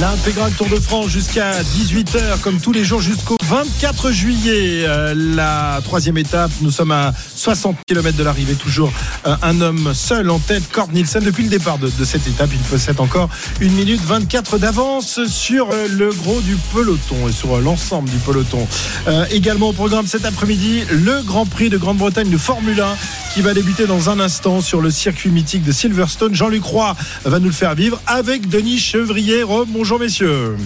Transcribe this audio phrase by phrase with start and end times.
[0.00, 4.84] L'intégral Tour de France jusqu'à 18h, comme tous les jours jusqu'au 24 juillet.
[4.86, 8.54] Euh, la troisième étape, nous sommes à 60 km de l'arrivée.
[8.54, 8.92] Toujours
[9.26, 11.22] euh, un homme seul en tête, Kort Nielsen.
[11.22, 13.28] Depuis le départ de, de cette étape, il possède encore
[13.62, 18.16] 1 minute 24 d'avance sur euh, le gros du peloton et sur euh, l'ensemble du
[18.18, 18.66] peloton.
[19.06, 22.86] Euh, également au programme cet après-midi, le Grand Prix de Grande-Bretagne de Formule 1
[23.32, 26.34] qui va débuter dans un instant sur le circuit mythique de Silverstone.
[26.34, 29.42] Jean-Luc Roy va nous le faire vivre avec Denis Chevrier.
[29.42, 30.56] Re- bonjour messieurs.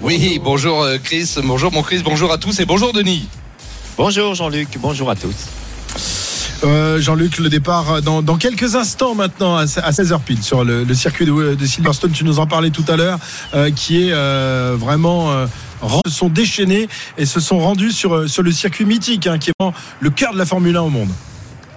[0.00, 3.26] Oui, bonjour euh, Chris, bonjour mon Chris, bonjour à tous et bonjour Denis.
[3.96, 5.34] Bonjour Jean-Luc, bonjour à tous.
[6.62, 10.94] Euh, Jean-Luc, le départ dans, dans quelques instants maintenant à 16h pile sur le, le
[10.94, 12.12] circuit de, de Silverstone.
[12.12, 13.18] Tu nous en parlais tout à l'heure,
[13.52, 15.46] euh, qui est euh, vraiment euh,
[16.06, 19.50] se sont déchaînés et se sont rendus sur, euh, sur le circuit mythique, hein, qui
[19.50, 21.10] est vraiment le cœur de la Formule 1 au monde.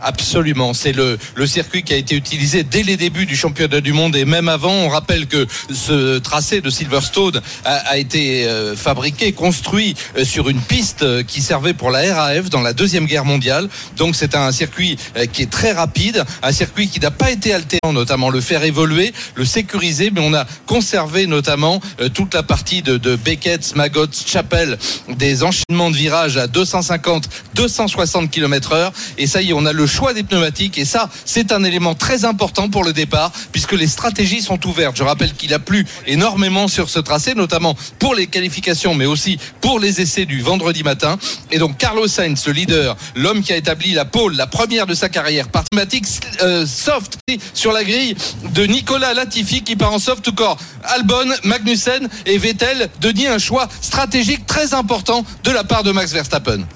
[0.08, 3.92] Absolument, c'est le, le circuit qui a été utilisé dès les débuts du championnat du
[3.92, 4.72] monde et même avant.
[4.72, 10.62] On rappelle que ce tracé de Silverstone a, été euh, fabriqué, construit euh, sur une
[10.62, 13.68] piste euh, qui servait pour la RAF dans la deuxième guerre mondiale.
[13.98, 14.98] Donc c'est un circuit
[15.34, 19.12] qui est très rapide, un circuit qui n'a pas été altérant, notamment le faire évoluer,
[19.36, 21.82] le sécuriser, mais on a conservé notamment
[22.14, 24.78] toute la partie de, de Beckett, Maggot, Chapel,
[25.10, 28.94] des enchaînements de virages à 250, 260 km heure.
[29.18, 30.78] Et ça y est, on a le choix des pneumatiques.
[30.78, 34.96] Et ça, c'est un élément très important pour le départ, puisque les stratégies sont ouvertes.
[34.96, 39.40] Je rappelle qu'il a plu énormément sur ce tracé, notamment pour les qualifications, mais aussi
[39.60, 41.18] pour les essais du vendredi matin.
[41.52, 44.94] Et donc, Carlos Sainz, le leader, l'homme qui a établi la pole, la première de
[44.94, 46.06] sa carrière, par pneumatique
[46.44, 47.18] euh, soft
[47.56, 48.16] sur la grille
[48.54, 50.58] de Nicolas Latifi qui part en soft corps.
[50.84, 56.12] Albon, Magnussen et Vettel, Denis, un choix stratégique très important de la part de Max
[56.14, 56.68] Verstappen.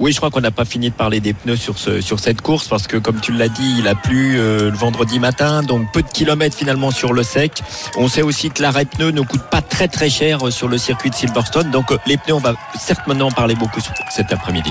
[0.00, 2.40] Oui, je crois qu'on n'a pas fini de parler des pneus sur, ce, sur cette
[2.40, 5.90] course parce que, comme tu l'as dit, il a plu euh, le vendredi matin, donc
[5.92, 7.62] peu de kilomètres finalement sur le sec.
[7.96, 10.78] On sait aussi que l'arrêt pneu ne coûte pas très très cher euh, sur le
[10.78, 13.80] circuit de Silverstone, donc euh, les pneus, on va certes maintenant en parler beaucoup
[14.10, 14.70] cet après-midi.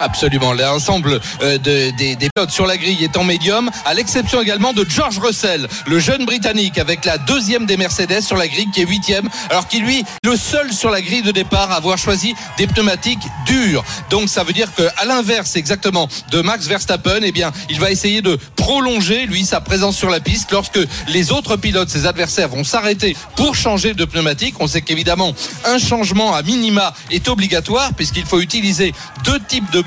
[0.00, 0.52] Absolument.
[0.52, 4.84] L'ensemble euh, de- des, pilotes sur la grille est en médium, à l'exception également de
[4.88, 8.86] George Russell, le jeune Britannique, avec la deuxième des Mercedes sur la grille, qui est
[8.86, 12.66] huitième, alors qu'il lui, le seul sur la grille de départ à avoir choisi des
[12.66, 13.84] pneumatiques durs.
[14.10, 17.90] Donc ça veut dire que, à l'inverse exactement de Max Verstappen, eh bien, il va
[17.90, 20.78] essayer de prolonger lui sa présence sur la piste lorsque
[21.08, 24.54] les autres pilotes, ses adversaires, vont s'arrêter pour changer de pneumatique.
[24.60, 25.34] On sait qu'évidemment,
[25.64, 28.92] un changement à minima est obligatoire puisqu'il faut utiliser
[29.24, 29.80] deux types de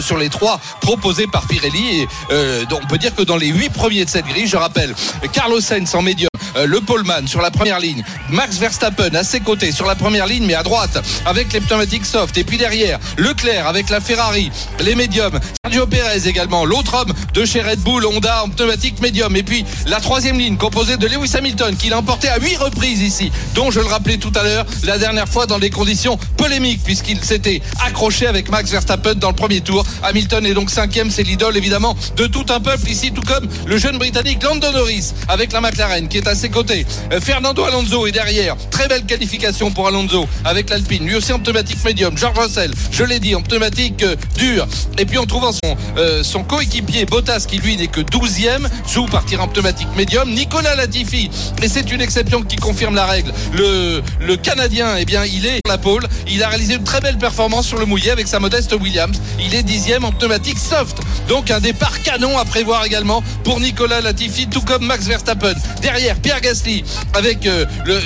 [0.00, 2.00] sur les trois proposés par Pirelli.
[2.00, 4.94] Et euh, on peut dire que dans les huit premiers de cette grille, je rappelle,
[5.32, 9.40] Carlos Sainz en médium, euh, le poleman sur la première ligne, Max Verstappen à ses
[9.40, 12.36] côtés sur la première ligne, mais à droite avec les pneumatiques soft.
[12.36, 14.50] Et puis derrière, Leclerc avec la Ferrari,
[14.80, 19.34] les médiums, Sergio Perez également, l'autre homme de chez Red Bull, Honda en pneumatique médium.
[19.36, 23.00] Et puis la troisième ligne composée de Lewis Hamilton qui l'a emporté à huit reprises
[23.00, 26.82] ici, dont je le rappelais tout à l'heure, la dernière fois dans des conditions polémiques
[26.84, 29.84] puisqu'il s'était accroché avec Max Verstappen dans le premier tour.
[30.02, 33.78] Hamilton est donc cinquième, c'est l'idole évidemment de tout un peuple ici, tout comme le
[33.78, 36.86] jeune Britannique Lando Norris avec la McLaren qui est à ses côtés.
[37.12, 38.56] Euh, Fernando Alonso est derrière.
[38.70, 41.06] Très belle qualification pour Alonso avec l'Alpine.
[41.06, 42.16] Lui aussi en pneumatique médium.
[42.18, 44.66] George Russell, je l'ai dit, en pneumatique euh, dure.
[44.98, 49.06] Et puis en trouvant son, euh, son coéquipier Bottas qui lui n'est que 12e, sous
[49.06, 50.30] partir en pneumatique médium.
[50.30, 51.30] Nicolas Latifi,
[51.62, 53.32] et c'est une exception qui confirme la règle.
[53.52, 56.06] Le, le Canadien, eh bien, il est la pole.
[56.28, 59.20] Il a réalisé une très belle performance sur le mouillé avec sa modeste Williams.
[59.38, 60.98] Il est dixième en pneumatique soft.
[61.28, 65.54] Donc un départ canon à prévoir également pour Nicolas Latifi, tout comme Max Verstappen.
[65.82, 67.64] Derrière, Pierre Gasly avec euh,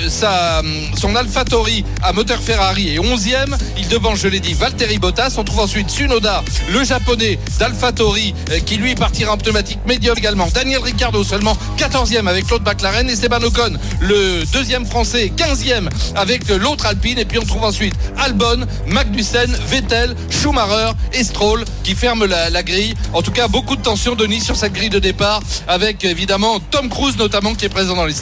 [0.09, 0.61] sa,
[0.97, 3.57] son AlphaTauri à moteur Ferrari et 11e.
[3.77, 5.35] Il devance, je l'ai dit, Valtteri Bottas.
[5.37, 10.47] On trouve ensuite Tsunoda, le japonais d'AlphaTauri, euh, qui lui partira en pneumatique médium également.
[10.53, 13.09] Daniel Ricciardo seulement 14e avec l'autre McLaren.
[13.09, 17.19] Et Esteban Ocon, le deuxième français, 15e avec euh, l'autre Alpine.
[17.19, 21.20] Et puis on trouve ensuite Albon, Magnussen, Vettel, Schumacher et
[21.83, 22.95] Qui ferment la, grille.
[23.13, 26.89] En tout cas, beaucoup de tension, Denis, sur cette grille de départ avec évidemment Tom
[26.89, 28.15] Cruise notamment qui est présent dans les.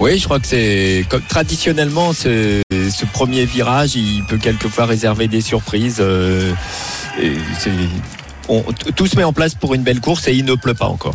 [0.00, 2.60] Oui, je crois que c'est comme traditionnellement ce,
[3.12, 5.98] premier virage, il peut quelquefois réserver des surprises.
[6.00, 6.52] euh,
[8.94, 11.14] tout se met en place pour une belle course et il ne pleut pas encore.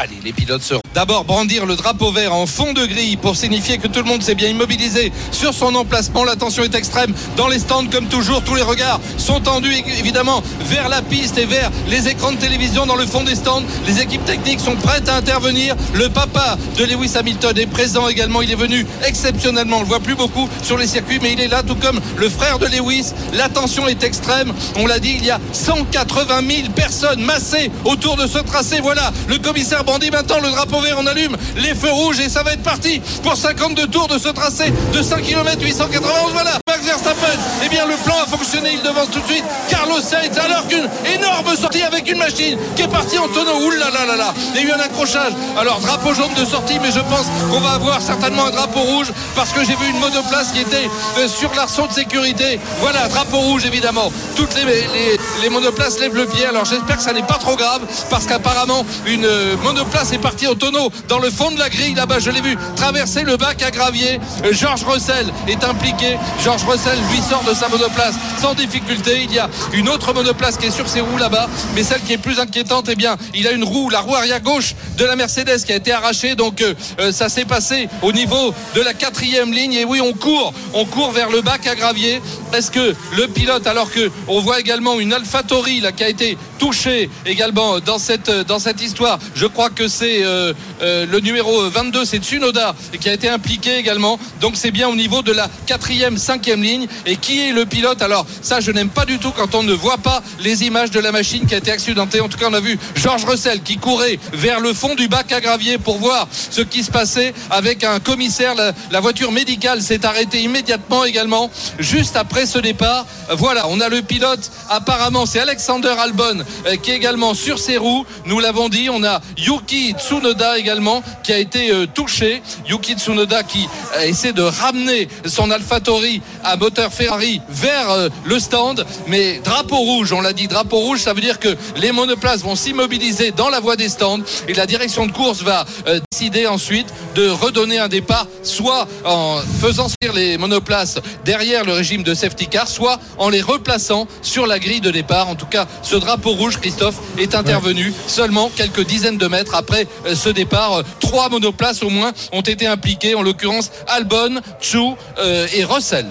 [0.00, 3.78] Allez, les pilotes seront d'abord brandir le drapeau vert en fond de grille pour signifier
[3.78, 6.22] que tout le monde s'est bien immobilisé sur son emplacement.
[6.22, 8.44] La tension est extrême dans les stands comme toujours.
[8.44, 12.86] Tous les regards sont tendus évidemment vers la piste et vers les écrans de télévision
[12.86, 13.64] dans le fond des stands.
[13.88, 15.74] Les équipes techniques sont prêtes à intervenir.
[15.94, 18.40] Le papa de Lewis Hamilton est présent également.
[18.40, 19.78] Il est venu exceptionnellement.
[19.78, 22.28] On le voit plus beaucoup sur les circuits, mais il est là tout comme le
[22.28, 23.14] frère de Lewis.
[23.32, 24.52] La tension est extrême.
[24.76, 28.78] On l'a dit, il y a 180 000 personnes massées autour de ce tracé.
[28.80, 30.96] Voilà, le commissaire bandit maintenant le drapeau vert.
[30.98, 34.28] On allume les feux rouges et ça va être parti pour 52 tours de ce
[34.28, 36.32] tracé de 5 km 891.
[36.34, 37.38] Voilà, Max Verstappen.
[37.64, 38.70] Eh bien, le plan a fonctionné.
[38.74, 42.82] Il devance tout de suite Carlos Sainz alors qu'une énorme sortie avec une machine qui
[42.82, 43.66] est partie en tonneau.
[43.66, 44.34] Ouh là là là là.
[44.54, 45.32] Il y a eu un accrochage.
[45.58, 49.10] Alors, drapeau jaune de sortie, mais je pense qu'on va avoir certainement un drapeau rouge
[49.34, 50.88] parce que j'ai vu une monoplace qui était
[51.18, 52.60] euh, sur l'arceau de sécurité.
[52.80, 54.12] Voilà, drapeau rouge évidemment.
[54.36, 56.44] Toutes les, les, les monoplaces lèvent le pied.
[56.46, 60.46] Alors, j'espère que ça n'est pas trop grave parce qu'apparemment, une euh, monoplace est partie
[60.46, 62.18] en tonneau dans le fond de la grille là-bas.
[62.18, 64.20] Je l'ai vu traverser le bac à gravier.
[64.44, 66.18] Euh, Georges Russell est impliqué.
[66.42, 69.22] Georges Russell lui sort de sa monoplace sans difficulté.
[69.24, 72.12] Il y a une autre monoplace qui est sur ses roues là-bas, mais celle qui
[72.12, 75.16] est plus inquiétante, eh bien, il a une roue, la roue arrière gauche de la
[75.16, 76.34] Mercedes qui a été arrachée.
[76.34, 79.74] Donc euh, ça s'est passé au niveau de la quatrième ligne.
[79.74, 82.20] Et oui, on court, on court vers le bac à gravier.
[82.52, 86.38] Est-ce que le pilote, alors que on voit également une AlphaTauri là qui a été
[86.58, 90.52] touchée également dans cette dans cette histoire, je crois que c'est euh,
[90.82, 94.18] euh, le numéro 22, c'est Tsunoda qui a été impliqué également.
[94.40, 96.86] Donc c'est bien au niveau de la quatrième, cinquième ligne.
[97.06, 98.02] Et qui est le pilote?
[98.02, 101.00] Alors ça, je n'aime pas du tout quand on ne voit pas les images de
[101.00, 102.20] la machine qui a été accidentée.
[102.20, 105.30] En tout cas, on a vu Georges Russell qui courait vers le fond du bac
[105.32, 108.54] à gravier pour voir ce qui se passait avec un commissaire.
[108.54, 113.06] La, la voiture médicale s'est arrêtée immédiatement également, juste après ce départ.
[113.30, 114.50] Voilà, on a le pilote.
[114.68, 116.44] Apparemment, c'est Alexander Albon
[116.82, 118.04] qui est également sur ses roues.
[118.26, 122.42] Nous l'avons dit, on a Yuki Tsunoda également qui a été euh, touché.
[122.68, 123.66] Yuki Tsunoda qui
[123.96, 128.84] euh, essaie de ramener son AlphaTauri à moteur Ferrari vers euh, le stand.
[129.06, 132.56] Mais drapeau rouge, on l'a dit, drapeau rouge, ça veut dire que les monoplaces vont
[132.56, 136.86] s'immobiliser dans la voie des stands et la direction de course va euh, décider ensuite
[137.14, 142.46] de redonner un départ, soit en faisant sortir les monoplaces derrière le régime de safety
[142.46, 145.28] car, soit en les replaçant sur la grille de départ.
[145.28, 149.86] En tout cas, ce drapeau rouge, Christophe, est intervenu seulement quelques dizaines de mètres après
[150.06, 150.82] euh, ce départ.
[151.00, 156.06] Trois monoplaces au moins ont été impliquées, en l'occurrence Albon, Chou euh, et Russell.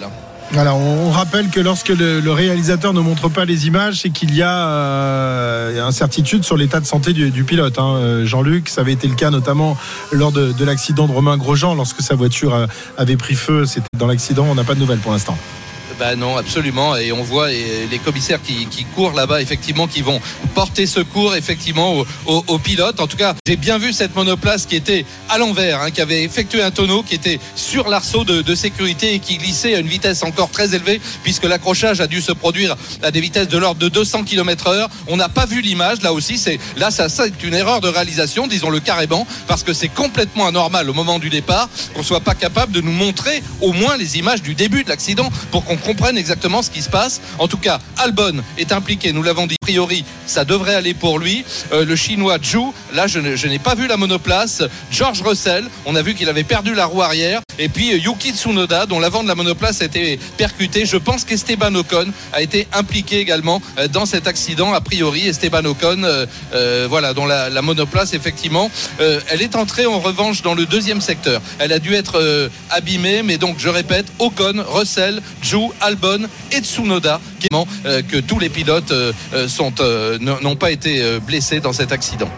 [0.52, 4.42] Voilà, on rappelle que lorsque le, réalisateur ne montre pas les images, c'est qu'il y
[4.42, 7.78] a euh, incertitude sur l'état de santé du, pilote.
[7.80, 8.22] hein.
[8.24, 9.76] Jean-Luc, ça avait été le cas notamment
[10.14, 13.66] lors de, de l'accident de Romain Grosjean, lorsque sa voiture avait pris feu.
[13.66, 15.38] C'était dans l'accident, on n'a pas de nouvelles pour l'instant.
[16.00, 16.96] Bah non, absolument.
[16.96, 20.22] Et on voit les commissaires qui, courent là-bas, effectivement, qui vont
[20.54, 23.00] porter secours, effectivement, aux, pilotes.
[23.00, 26.24] En tout cas, j'ai bien vu cette monoplace qui était à l'envers, hein, qui avait
[26.24, 30.24] effectué un tonneau, qui était sur l'arceau de, sécurité et qui glissait à une vitesse
[30.24, 33.90] encore très élevée, puisque l'accrochage a dû se produire à des vitesses de l'ordre de
[33.90, 34.90] 200 km heure.
[35.08, 36.38] On n'a pas vu l'image, là aussi.
[36.38, 40.48] C'est là, ça, ça, c'est une erreur de réalisation, disons-le carrément, parce que c'est complètement
[40.48, 44.18] anormal au moment du départ qu'on soit pas capable de nous montrer au moins les
[44.18, 47.22] images du début de l'accident pour qu'on comprenne exactement ce qui se passe.
[47.40, 51.18] En tout cas, Albon est impliqué, nous l'avons dit, a priori, ça devrait aller pour
[51.18, 51.46] lui.
[51.72, 54.64] Euh, le chinois Zhu, là, je n'ai pas vu la monoplace.
[54.92, 57.40] George Russell, on a vu qu'il avait perdu la roue arrière.
[57.60, 60.86] Et puis euh, Yuki Tsunoda, dont l'avant de la monoplace a été percuté.
[60.86, 64.74] Je pense qu'Esteban Ocon a été impliqué également euh, dans cet accident.
[64.74, 68.70] A priori, Esteban Ocon, euh, voilà, dont la, la monoplace, effectivement,
[69.00, 71.42] elle est entrée en revanche dans le deuxième secteur.
[71.60, 77.20] Elle a dû être abîmée, mais donc, je répète, Ocon, Russell, Zhu, Albon et Tsunoda,
[77.40, 78.94] qui, que tous les pilotes
[80.20, 82.30] n'ont pas été blessés dans cet accident.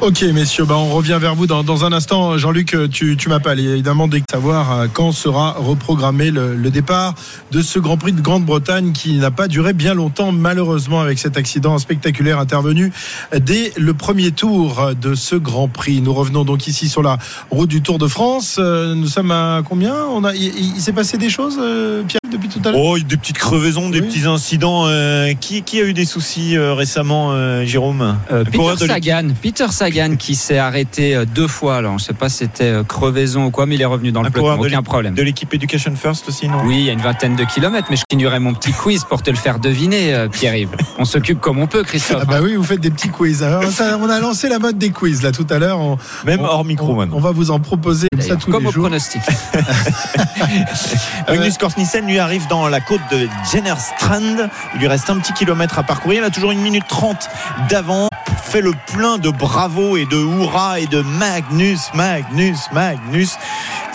[0.00, 2.36] Ok, messieurs, bah, on revient vers vous dans, dans un instant.
[2.36, 7.14] Jean-Luc, tu, tu m'appelles évidemment dès que savoir euh, quand sera reprogrammé le, le départ
[7.52, 11.38] de ce Grand Prix de Grande-Bretagne qui n'a pas duré bien longtemps, malheureusement, avec cet
[11.38, 12.92] accident spectaculaire intervenu
[13.40, 16.02] dès le premier tour de ce Grand Prix.
[16.02, 17.16] Nous revenons donc ici sur la
[17.50, 18.56] route du Tour de France.
[18.58, 19.94] Euh, Nous sommes à combien?
[20.10, 22.98] On a, il, il s'est passé des choses, euh, Pierre, depuis tout à l'heure Oh,
[22.98, 24.06] des petites crevaisons, des Oui.
[24.08, 24.84] petits incidents.
[24.86, 28.16] euh, qui, qui a eu des soucis euh, récemment, euh, Jérôme?
[28.32, 28.86] Euh, Peter.
[28.86, 31.76] Sagan, Peter Sagan qui s'est arrêté deux fois.
[31.76, 34.30] Alors, je sais pas si c'était crevaison ou quoi, mais il est revenu dans le
[34.30, 35.14] peloton, aucun problème.
[35.14, 36.58] De l'équipe Education First aussi, non?
[36.64, 39.22] Oui, il y a une vingtaine de kilomètres, mais je continuerai mon petit quiz pour
[39.22, 40.70] te le faire deviner, euh, Pierre-Yves.
[40.98, 42.20] On s'occupe comme on peut, Christophe.
[42.22, 43.42] Ah bah oui, vous faites des petits quiz.
[43.42, 45.78] Alors, ça, on a lancé la mode des quiz là tout à l'heure.
[46.24, 47.16] Même on- hors micro on, maintenant.
[47.16, 49.20] on va vous en proposer comme ça tous comme les au pronostic.
[51.28, 54.48] Magnus Korsnissen lui a arrive dans la côte de Jennerstrand.
[54.74, 56.22] Il lui reste un petit kilomètre à parcourir.
[56.22, 57.28] Il a toujours une minute 30
[57.68, 58.08] d'avant.
[58.42, 63.36] Fait le plein de bravo et de hurrah et de Magnus, Magnus, Magnus.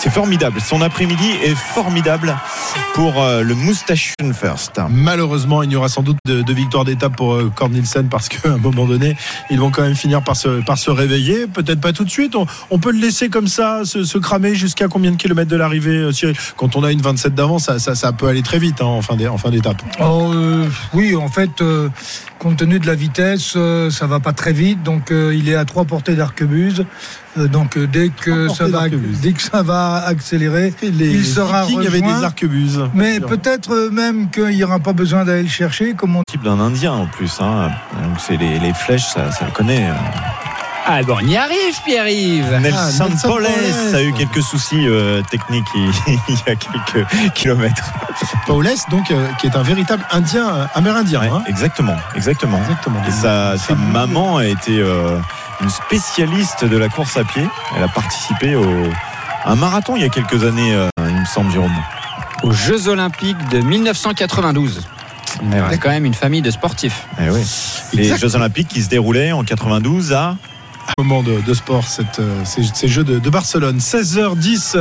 [0.01, 0.61] C'est formidable.
[0.61, 2.33] Son après-midi est formidable
[2.93, 4.79] pour euh, le Moustachion First.
[4.89, 8.29] Malheureusement, il y aura sans doute de, de victoire d'étape pour euh, Cord Nielsen parce
[8.29, 9.17] qu'à un moment donné,
[9.49, 11.47] ils vont quand même finir par se, par se réveiller.
[11.47, 12.37] Peut-être pas tout de suite.
[12.37, 15.57] On, on peut le laisser comme ça, se, se cramer jusqu'à combien de kilomètres de
[15.57, 16.35] l'arrivée, euh, Cyril?
[16.55, 19.01] Quand on a une 27 d'avance, ça, ça, ça peut aller très vite hein, en
[19.01, 19.81] fin d'é- en fin d'étape.
[19.99, 21.89] Oh, euh, oui, en fait, euh,
[22.39, 24.81] compte tenu de la vitesse, euh, ça va pas très vite.
[24.81, 26.85] Donc, euh, il est à trois portées d'arquebuse.
[27.37, 31.63] Euh, donc, euh, dès que ça va, dès que ça va accélérer, Les, il sera
[31.63, 31.83] rejoint.
[31.83, 32.81] des arquebuses.
[32.93, 36.43] Mais peut-être euh, même qu'il n'y aura pas besoin d'aller le chercher, comme on Type
[36.43, 37.39] d'un Indien en plus.
[37.39, 37.69] Hein.
[38.03, 39.87] Donc c'est les, les flèches, ça, ça le connaît.
[40.91, 42.61] Ah bon, on y arrive, Pierre-Yves.
[42.61, 43.45] Nelson Nelson Poles
[43.93, 45.91] a eu quelques soucis euh, techniques il,
[46.29, 47.93] il y a quelques kilomètres.
[48.47, 51.21] Paulès, donc, euh, qui est un véritable Indien, euh, amérindien.
[51.21, 51.43] Ouais, hein.
[51.47, 52.57] exactement, exactement.
[52.57, 53.03] Exactement.
[53.07, 55.19] Et sa, sa maman a été euh,
[55.61, 57.43] une spécialiste de la course à pied.
[57.75, 58.65] Elle a participé au,
[59.43, 61.75] à un marathon il y a quelques années, euh, il me semble, Jérôme.
[62.43, 64.81] Aux Jeux Olympiques de 1992.
[65.43, 67.05] Mais ouais, quand même une famille de sportifs.
[67.19, 67.41] Eh oui.
[67.93, 68.17] Les.
[68.17, 70.35] Jeux Olympiques qui se déroulaient en 92 à.
[70.97, 73.77] Moment de, de sport, cette, euh, ces, ces Jeux de, de Barcelone.
[73.77, 74.75] 16h10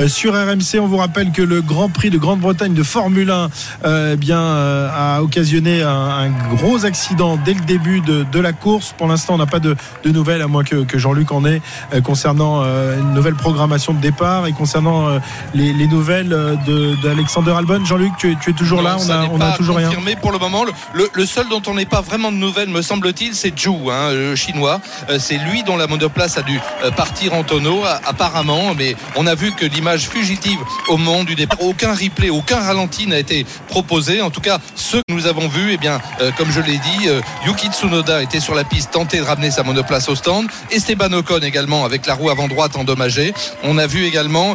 [0.00, 0.80] euh, sur RMC.
[0.80, 3.50] On vous rappelle que le Grand Prix de Grande-Bretagne de Formule 1
[3.84, 8.40] euh, eh bien, euh, a occasionné un, un gros accident dès le début de, de
[8.40, 8.94] la course.
[8.96, 9.76] Pour l'instant, on n'a pas de,
[10.06, 11.62] nouvelles, à moins que, que Jean-Luc en ait,
[11.94, 15.20] euh, concernant une nouvelle programmation de départ et concernant
[15.54, 16.28] les, les nouvelles
[16.66, 17.84] de- d'Alexander Albon.
[17.84, 19.88] Jean-Luc, tu, es- tu es toujours là On a, on toujours rien.
[19.88, 20.64] confirmé pour le moment.
[20.94, 24.34] Le, seul dont on n'est pas vraiment de nouvelles, me semble-t-il, c'est Zhou, hein, le
[24.34, 24.80] chinois.
[25.18, 28.74] C'est lui dont la monoplace a dû euh, partir en tonneau, apparemment.
[28.74, 33.06] Mais on a vu que l'image fugitive au moment du départ, aucun replay, aucun ralenti
[33.06, 34.20] n'a été proposé.
[34.22, 37.08] En tout cas, ceux que nous avons vus, eh bien, euh, comme je l'ai dit,
[37.08, 40.46] euh, Yuki Tsunoda était sur la piste, tenté de ramener sa monoplace au stand.
[40.70, 43.34] Esteban Ocon également avec la roue avant droite endommagée.
[43.62, 44.54] On a vu également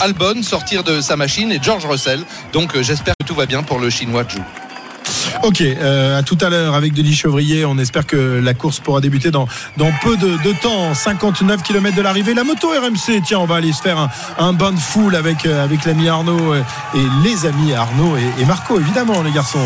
[0.00, 2.22] Albon sortir de sa machine et George Russell.
[2.52, 4.69] Donc j'espère que tout va bien pour le chinois Zhou.
[5.42, 7.64] Ok, euh, à tout à l'heure avec Denis Chevrier.
[7.64, 10.92] On espère que la course pourra débuter dans, dans peu de, de temps.
[10.92, 12.34] 59 km de l'arrivée.
[12.34, 15.46] La moto RMC, tiens, on va aller se faire un, un bain de foule avec,
[15.46, 16.62] euh, avec l'ami Arnaud euh,
[16.94, 19.58] et les amis Arnaud et, et Marco, évidemment, les garçons.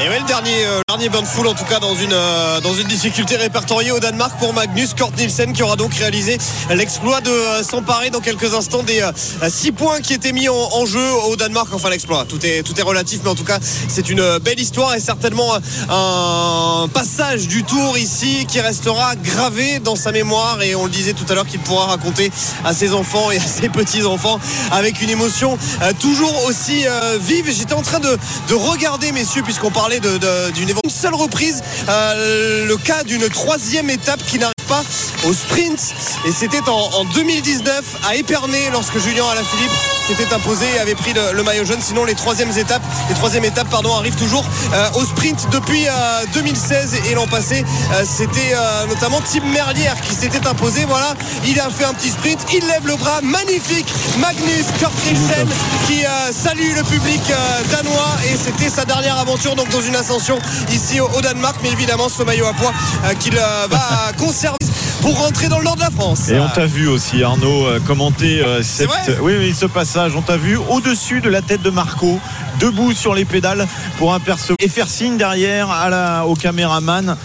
[0.00, 2.60] Et ouais, le dernier, euh, dernier bain de foule, en tout cas, dans une, euh,
[2.60, 6.36] dans une difficulté répertoriée au Danemark pour Magnus Kort Nielsen, qui aura donc réalisé
[6.70, 9.08] l'exploit de euh, s'emparer dans quelques instants des
[9.48, 11.68] 6 points qui étaient mis en, en jeu au Danemark.
[11.72, 13.58] Enfin, l'exploit, tout est, tout est relatif, mais en tout cas,
[13.88, 15.58] c'est une euh, belle histoire et certainement euh,
[15.90, 20.60] un passage du tour ici qui restera gravé dans sa mémoire.
[20.62, 22.32] Et on le disait tout à l'heure qu'il pourra raconter
[22.64, 24.40] à ses enfants et à ses petits-enfants
[24.72, 27.48] avec une émotion euh, toujours aussi euh, vive.
[27.56, 33.04] J'étais en train de, de regarder, messieurs, puisqu'on d'une une seule reprise, euh, le cas
[33.04, 34.82] d'une troisième étape qui n'arrive pas
[35.26, 35.78] au sprint.
[36.26, 39.70] Et c'était en, en 2019 à Épernay lorsque Julien Alaphilippe
[40.06, 41.80] s'était imposé et avait pris le, le maillot jaune.
[41.80, 44.44] Sinon, les troisièmes étapes, les troisièmes étapes, pardon, arrivent toujours
[44.74, 45.90] euh, au sprint depuis euh,
[46.34, 50.84] 2016 et l'an passé, euh, c'était euh, notamment Tim Merlière qui s'était imposé.
[50.86, 51.14] Voilà,
[51.46, 53.86] il a fait un petit sprint, il lève le bras, magnifique.
[54.18, 55.48] Magnus Kort Nielsen
[55.86, 59.96] qui euh, salue le public euh, danois et c'était sa dernière aventure donc dans une
[59.96, 60.38] ascension
[60.72, 61.56] ici au, au Danemark.
[61.62, 62.72] Mais évidemment, ce maillot à poids
[63.04, 64.58] euh, qu'il euh, va conserver
[65.04, 66.30] pour rentrer dans le nord de la France.
[66.30, 70.16] Et on t'a vu aussi, Arnaud, euh, commenter euh, cette, vrai oui, oui, ce passage.
[70.16, 72.18] On t'a vu au-dessus de la tête de Marco,
[72.58, 73.68] debout sur les pédales
[73.98, 77.18] pour apercevoir et faire signe derrière à la, au caméraman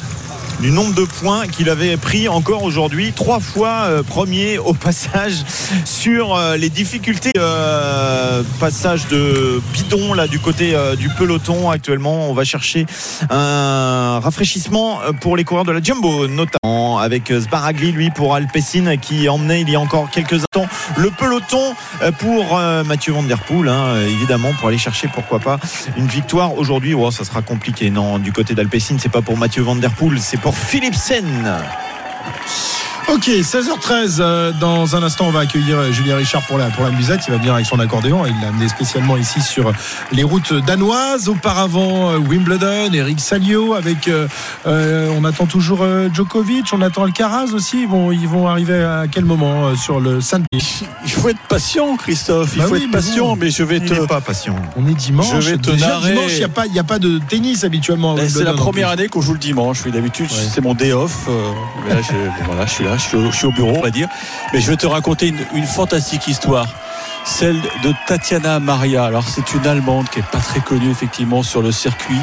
[0.60, 5.44] du nombre de points qu'il avait pris encore aujourd'hui, trois fois euh, premier au passage
[5.86, 12.30] sur euh, les difficultés euh, passage de bidon là du côté euh, du peloton actuellement.
[12.30, 12.86] On va chercher
[13.30, 19.30] un rafraîchissement pour les coureurs de la Jumbo, notamment avec Sbaragli lui pour Alpecin qui
[19.30, 21.74] emmenait il y a encore quelques instants le peloton
[22.20, 25.60] pour Mathieu Van Der Poel, hein, évidemment pour aller chercher pourquoi pas
[25.98, 26.94] une victoire aujourd'hui.
[26.94, 27.90] Oh, ça sera compliqué.
[27.90, 31.46] Non, du côté d'Alpecin, c'est pas pour Mathieu Van Der Poel, c'est pour Philipsen.
[33.14, 34.18] Ok, 16h13.
[34.20, 37.22] euh, dans un instant, on va accueillir euh, Julien Richard pour la, pour la musette.
[37.28, 38.24] Il va venir avec son accordéon.
[38.28, 39.72] Il l'a amené spécialement ici sur
[40.12, 41.28] les routes danoises.
[41.28, 44.08] Auparavant, euh, Wimbledon, Eric Salio avec.
[44.08, 44.28] euh,
[45.18, 46.68] on attend toujours Djokovic.
[46.72, 47.82] On attend Alcaraz aussi.
[47.82, 51.96] Ils vont, ils vont arriver à quel moment sur le Saint Il faut être patient,
[51.98, 52.52] Christophe.
[52.54, 53.36] Il Bah faut oui, être mais patient, bon.
[53.38, 54.06] mais je vais Il te.
[54.06, 54.56] pas patient.
[54.78, 55.28] On est dimanche.
[55.40, 56.12] Je vais te Déjà, narrer.
[56.14, 58.16] dimanche, il n'y a, pas- y a pas de tennis habituellement.
[58.28, 59.80] C'est la première année qu'on joue le dimanche.
[59.86, 61.28] Oui, d'habitude, c'est mon day off.
[61.88, 64.08] mais là, je, bon, voilà, je suis là, je suis, au, bureau, on va dire.
[64.54, 66.68] Mais je vais te raconter une, une fantastique histoire
[67.26, 69.06] celle de Tatiana Maria.
[69.06, 72.20] Alors c'est une Allemande qui est pas très connue effectivement sur le circuit,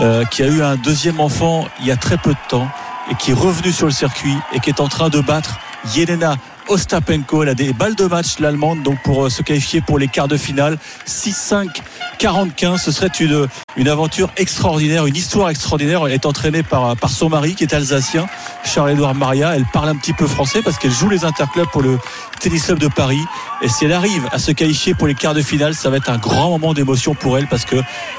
[0.00, 2.68] euh, qui a eu un deuxième enfant il y a très peu de temps
[3.10, 5.58] et qui est revenue sur le circuit et qui est en train de battre
[5.94, 6.36] Yelena
[6.70, 7.42] Ostapenko.
[7.42, 10.28] Elle a des balles de match, l'Allemande, donc pour euh, se qualifier pour les quarts
[10.28, 10.78] de finale.
[11.06, 11.66] 6-5,
[12.18, 12.78] 45.
[12.78, 16.06] Ce serait une, une aventure extraordinaire, une histoire extraordinaire.
[16.06, 18.26] Elle est entraînée par, par son mari qui est alsacien,
[18.64, 19.54] Charles-Édouard Maria.
[19.56, 21.98] Elle parle un petit peu français parce qu'elle joue les interclubs pour le
[22.38, 23.20] Tennis Club de Paris.
[23.62, 26.10] Et si elle arrive à se qualifier pour les quarts de finale, ça va être
[26.10, 27.76] un grand moment d'émotion pour elle parce que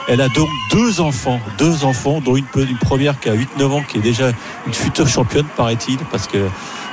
[0.08, 3.84] elle a donc deux enfants, deux enfants, dont une, une première qui a 8-9 ans,
[3.88, 4.32] qui est déjà
[4.68, 6.48] une future championne, paraît-il, parce que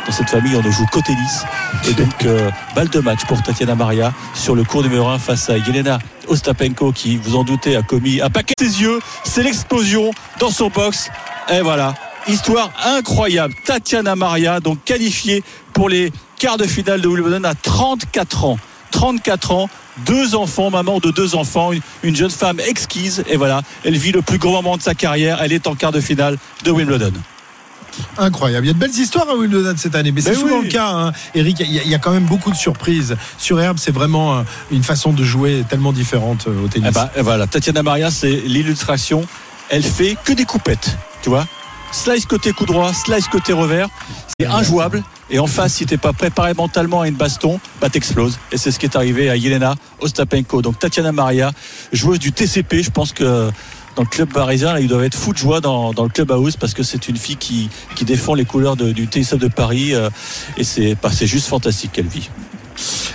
[0.09, 1.45] dans cette famille, on ne joue qu'au tennis.
[1.87, 5.51] Et donc, euh, balle de match pour Tatiana Maria sur le cours numéro 1 face
[5.51, 5.99] à Yelena
[6.29, 9.01] Ostapenko qui, vous en doutez, a commis un paquet de ses yeux.
[9.25, 10.11] C'est l'explosion
[10.41, 11.11] dans son box.
[11.51, 11.95] Et voilà,
[12.27, 13.55] histoire incroyable.
[13.67, 18.59] Tatiana Maria, donc qualifiée pour les quarts de finale de Wimbledon à 34 ans.
[18.93, 19.69] 34 ans,
[20.07, 21.73] deux enfants, maman de deux enfants,
[22.03, 23.25] une jeune femme exquise.
[23.29, 25.43] Et voilà, elle vit le plus grand moment de sa carrière.
[25.43, 27.13] Elle est en quart de finale de Wimbledon.
[28.17, 28.67] Incroyable.
[28.67, 30.65] Il y a de belles histoires à Wimbledon cette année, mais c'est Mais souvent oui.
[30.67, 30.89] le cas.
[30.91, 31.13] hein.
[31.35, 33.17] Eric, il y, a- il y a quand même beaucoup de surprises.
[33.39, 36.89] Sur herbe, c'est vraiment euh, une façon de jouer tellement différente euh, au tennis.
[36.91, 39.23] Eh ben, eh voilà, Tatiana Maria, c'est l'illustration.
[39.71, 41.47] Elle fait que des coupettes, tu vois.
[41.91, 43.89] Slice côté coup droit, slice côté revers.
[44.39, 45.03] C'est injouable.
[45.31, 48.39] Et en face, si t'es pas préparé mentalement à une baston, bah t'exploses.
[48.53, 50.61] Et c'est ce qui est arrivé à Yelena Ostapenko.
[50.63, 51.51] Donc Tatiana Maria,
[51.93, 53.51] joueuse du TCP, je pense que
[53.99, 56.57] dans le club parisien, là, ils doivent être fous de joie dans, le club house
[56.57, 57.69] parce que c'est une fille qui,
[58.03, 59.93] défend les couleurs du Club de Paris.
[59.93, 60.09] euh,
[60.57, 62.31] et c'est c'est juste fantastique qu'elle vit.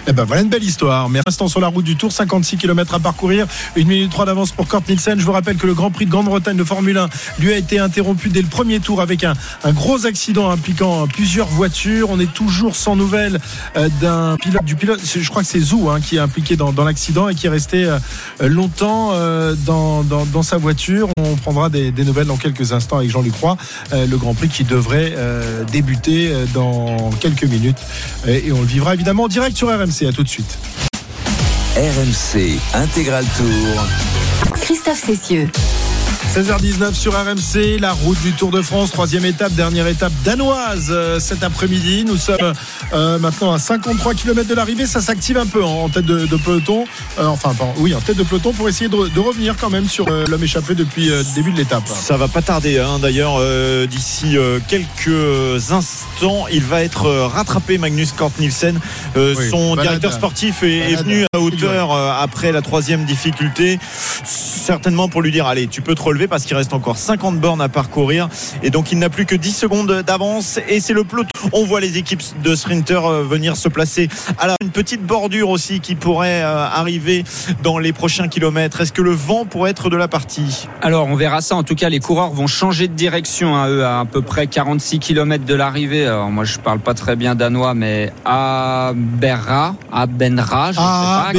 [0.06, 1.10] Eh ben voilà une belle histoire.
[1.10, 4.52] Mais instant sur la route du Tour, 56 km à parcourir, 1 minute 3 d'avance
[4.52, 5.18] pour Kort Nielsen.
[5.18, 7.08] Je vous rappelle que le Grand Prix de Grande-Bretagne de Formule 1
[7.40, 9.34] lui a été interrompu dès le premier tour avec un,
[9.68, 12.10] gros accident impliquant plusieurs voitures.
[12.10, 13.40] On est toujours sans nouvelles
[13.78, 15.00] euh, d'un pilote, du pilote.
[15.04, 17.52] Je crois que c'est Zou hein, qui est impliqué dans, dans l'accident et qui est
[17.52, 18.00] resté euh,
[18.42, 21.08] longtemps euh, dans, dans, dans sa voiture.
[21.18, 23.58] On prendra des, des nouvelles dans quelques instants avec Jean-Luc Roy.
[23.94, 25.14] Le Grand Prix qui devrait
[25.72, 27.78] débuter dans quelques minutes.
[28.28, 29.93] Et, et on le vivra évidemment en direct sur RMC.
[30.02, 30.58] À tout de suite.
[31.78, 33.86] RMC Intégral Tour.
[34.60, 35.48] Christophe Cessieux.
[36.34, 41.20] 16h19 sur RMC, la route du Tour de France, troisième étape, dernière étape danoise euh,
[41.20, 42.06] cet après-midi.
[42.08, 42.54] Nous sommes
[42.92, 46.26] euh, maintenant à 53 km de l'arrivée, ça s'active un peu en, en tête de,
[46.26, 46.86] de peloton,
[47.20, 49.88] Euh, enfin pardon, oui en tête de peloton pour essayer de, de revenir quand même
[49.88, 51.84] sur euh, l'homme échappé depuis le début de l'étape.
[51.88, 52.98] Ça va pas tarder, hein.
[53.00, 53.40] d'ailleurs,
[53.88, 54.36] d'ici
[54.68, 58.80] quelques instants, il va être rattrapé, Magnus Kort Nielsen.
[59.16, 59.84] Oui, son balade.
[60.00, 63.78] directeur sportif est, est venu à hauteur après la troisième difficulté,
[64.24, 67.62] certainement pour lui dire allez, tu peux te relever parce qu'il reste encore 50 bornes
[67.62, 68.30] à parcourir
[68.62, 71.30] et donc il n'a plus que 10 secondes d'avance et c'est le peloton.
[71.52, 75.50] On voit les équipes de sprinters euh, venir se placer à la une petite bordure
[75.50, 77.24] aussi qui pourrait euh, arriver
[77.64, 78.82] dans les prochains kilomètres.
[78.82, 80.68] Est-ce que le vent pourrait être de la partie?
[80.82, 81.56] Alors on verra ça.
[81.56, 84.48] En tout cas, les coureurs vont changer de direction à eux à à peu près
[84.48, 86.06] 46 km de l'arrivée.
[86.06, 90.82] Alors moi, je parle pas très bien danois, mais à Berra, à Benra, je sais
[90.82, 91.32] pas.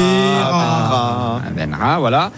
[1.56, 2.30] Benra, voilà.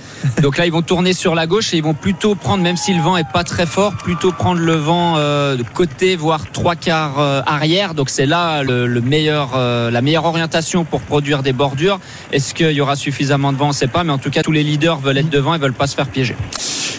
[0.42, 2.94] Donc là, ils vont tourner sur la gauche et ils vont plutôt prendre, même si
[2.94, 6.76] le vent est pas très fort, plutôt prendre le vent euh, de côté, voire trois
[6.76, 7.94] quarts euh, arrière.
[7.94, 11.98] Donc c'est là le, le meilleur, euh, la meilleure orientation pour produire des bordures.
[12.32, 13.66] Est-ce qu'il y aura suffisamment de vent?
[13.66, 15.58] On ne sait pas, mais en tout cas, tous les leaders veulent être devant et
[15.58, 16.36] veulent pas se faire piéger.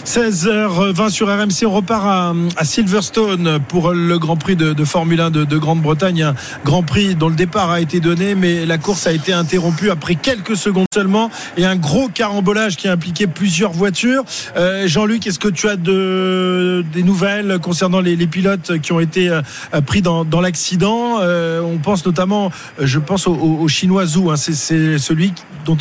[0.08, 5.20] 16h20 sur RMC, on repart à, à Silverstone pour le Grand Prix de, de Formule
[5.20, 6.22] 1 de, de Grande-Bretagne.
[6.22, 9.90] Un Grand Prix dont le départ a été donné, mais la course a été interrompue
[9.90, 14.24] après quelques secondes seulement et un gros carambolage qui a impliqué plusieurs voitures.
[14.56, 19.28] Euh, Jean-Luc, est-ce que tu as de, des nouvelles concernant les, pilotes qui ont été
[19.28, 19.42] euh,
[19.86, 21.18] pris dans, l'accident?
[21.20, 25.32] Euh, On pense notamment, euh, je pense au, chinois Zhou, hein, c'est, celui
[25.64, 25.76] dont,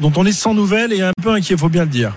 [0.00, 2.12] dont on est sans nouvelles et un peu inquiet, faut bien le dire.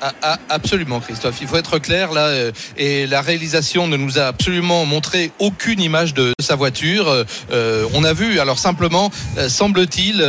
[0.00, 1.36] Ah, ah, absolument, Christophe.
[1.40, 2.26] Il faut être clair là.
[2.26, 7.08] euh, et la réalisation ne nous a absolument montré aucune image de sa voiture.
[7.08, 9.10] Euh, euh, on a vu, alors simplement,
[9.48, 10.24] semble-t-il,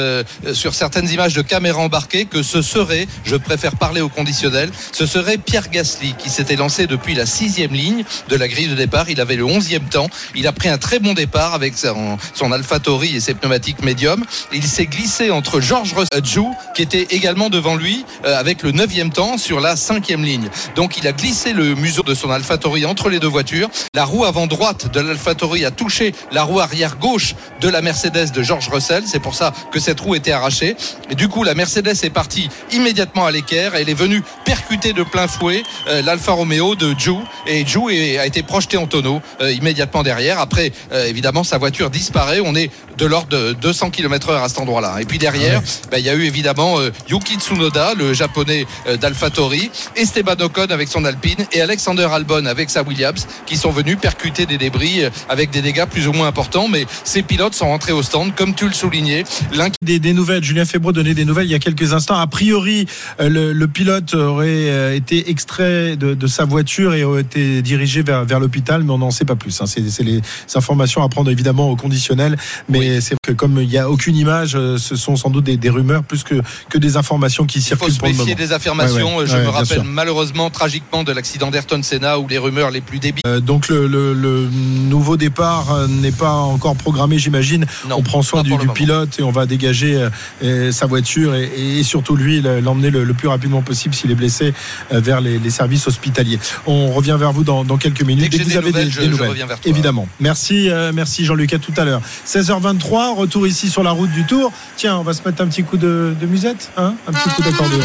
[0.54, 5.06] sur certaines images de caméra embarquées, que ce serait, je préfère parler au conditionnel, ce
[5.06, 9.10] serait Pierre Gasly qui s'était lancé depuis la sixième ligne de la grille de départ.
[9.10, 10.10] Il avait le onzième temps.
[10.36, 14.24] Il a pris un très bon départ avec son, son AlphaTauri et ses pneumatiques médium.
[14.54, 16.24] Il s'est glissé entre George Russell,
[16.76, 20.50] qui était également devant lui, avec le neuvième temps sur la cinquième ligne.
[20.76, 23.70] Donc il a glissé le museau de son AlphaTauri entre les deux voitures.
[23.94, 28.32] La roue avant droite de l'AlphaTauri a touché la roue arrière gauche de la Mercedes
[28.34, 29.04] de George Russell.
[29.08, 30.76] C'est pour ça que cette roue était arrachée.
[31.10, 33.76] Et du coup, la Mercedes est partie immédiatement à l'équerre.
[33.76, 37.24] Elle est venue percuter de plein fouet euh, l'Alfa Romeo de Joe.
[37.48, 40.40] Et est- a été projeté en tonneau euh, immédiatement derrière.
[40.40, 42.42] Après, euh, évidemment, sa voiture disparaît.
[42.44, 44.98] On est de l'ordre de 200 km/h à cet endroit-là.
[45.02, 48.98] Et puis derrière, bah, il y a eu évidemment euh, Yuki Tsunoda, le japonais euh,
[49.96, 54.46] Esteban Ocon avec son Alpine et Alexander Albon avec sa Williams qui sont venus percuter
[54.46, 56.68] des débris euh, avec des dégâts plus ou moins importants.
[56.68, 59.24] Mais ces pilotes sont rentrés au stand, comme tu le soulignais.
[59.54, 60.44] L'un des, des nouvelles.
[60.44, 62.16] Julien Febro donnait des nouvelles il y a quelques instants.
[62.20, 62.86] A priori,
[63.20, 67.62] euh, le, le pilote aurait euh, été extrait de, de sa voiture et aurait été
[67.62, 69.60] dirigé vers, vers l'hôpital, mais on n'en sait pas plus.
[69.62, 69.66] hein.
[69.68, 70.22] C'est c'est les
[70.56, 72.38] informations à prendre évidemment au conditionnel,
[72.70, 75.70] mais c'est que comme il n'y a aucune image, ce sont sans doute des, des
[75.70, 78.24] rumeurs plus que, que des informations qui Il faut circulent se pour le moment.
[78.26, 79.18] méfier des affirmations.
[79.18, 82.72] Ouais, ouais, Je ouais, me rappelle malheureusement tragiquement de l'accident d'Ayrton Senna où les rumeurs
[82.72, 83.22] les plus débiles.
[83.28, 87.66] Euh, donc le, le- le nouveau départ euh, n'est pas encore programmé, j'imagine.
[87.92, 90.08] On prend soin du, pilote et on va dégager
[90.44, 94.12] euh, sa voiture et, et surtout lui le- l'emmener le, le plus rapidement possible s'il
[94.12, 94.54] est blessé
[94.94, 96.40] euh, vers les, les services hospitaliers.
[96.66, 98.30] On revient vers vous dans, dans quelques minutes.
[98.32, 99.70] Dès que vous des avez nouvelles, des, je- des je nouvelles, reviens vers toi.
[99.72, 100.08] évidemment.
[100.20, 101.54] Merci, euh, merci Jean-Luc.
[101.54, 102.02] À tout à l'heure.
[102.28, 104.52] 16h23, retour ici sur la route du Tour.
[104.78, 106.94] Tiens, on va se mettre un petit coup de, de musette, hein?
[107.08, 107.80] Un petit coup d'accordéon.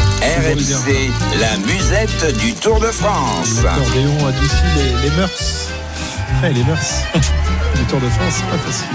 [1.40, 3.62] La musette du Tour de France.
[3.64, 5.70] L'accordéon adoucit les, les mœurs.
[6.42, 7.04] Ouais, les mœurs.
[7.14, 8.86] du Tour de France, c'est pas facile.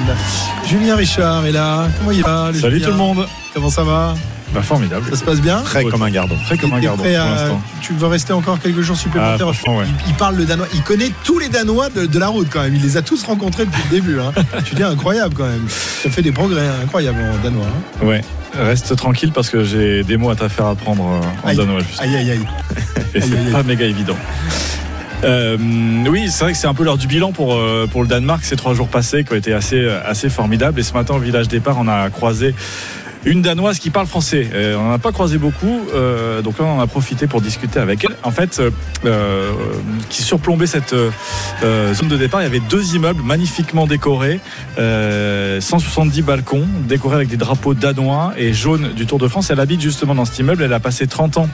[0.68, 1.88] Julien Richard est là.
[1.98, 3.28] Comment il va Salut Julien tout le monde.
[3.52, 4.14] Comment ça va?
[4.54, 5.06] Bah, formidable.
[5.10, 6.36] Ça se passe bien Très comme un gardon.
[6.46, 7.62] Très comme un gardon prêt pour à- l'instant.
[7.82, 9.86] Tu veux rester encore quelques jours supplémentaires Ah, ouais.
[10.06, 10.68] il, il parle le danois.
[10.74, 12.74] Il connaît tous les Danois de, de la route quand même.
[12.76, 14.20] Il les a tous rencontrés depuis le début.
[14.20, 14.32] Hein.
[14.64, 15.66] tu dis incroyable quand même.
[16.02, 17.66] Tu as fait des progrès hein, incroyables en danois.
[17.66, 18.06] hein.
[18.06, 18.22] Ouais.
[18.58, 21.58] Reste tranquille parce que j'ai des mots à te faire apprendre euh, en Aïe.
[21.58, 21.80] danois.
[21.80, 22.00] juste.
[22.02, 22.40] Aïe aïe aïe.
[23.14, 23.52] Et c'est aïe.
[23.52, 24.16] pas méga évident.
[25.24, 25.58] Euh,
[26.08, 28.44] oui, c'est vrai que c'est un peu l'heure du bilan pour, euh, pour le Danemark.
[28.46, 30.80] Ces trois jours passés qui ont été assez, assez formidables.
[30.80, 32.54] Et ce matin, au village départ, on a croisé
[33.26, 34.48] une Danoise qui parle français.
[34.54, 35.82] Euh, on n'en a pas croisé beaucoup.
[35.94, 38.16] euh, donc là, on en a profité pour discuter avec elle.
[38.24, 38.62] En fait,
[39.06, 39.52] euh,
[40.10, 44.40] qui surplombait cette zone de départ, il y avait deux immeubles magnifiquement décorés.
[44.78, 49.50] euh, 170 balcons décorés avec des drapeaux danois et jaunes du Tour de France.
[49.50, 50.64] Elle habite justement dans cet immeuble.
[50.64, 51.50] Elle a passé 30 ans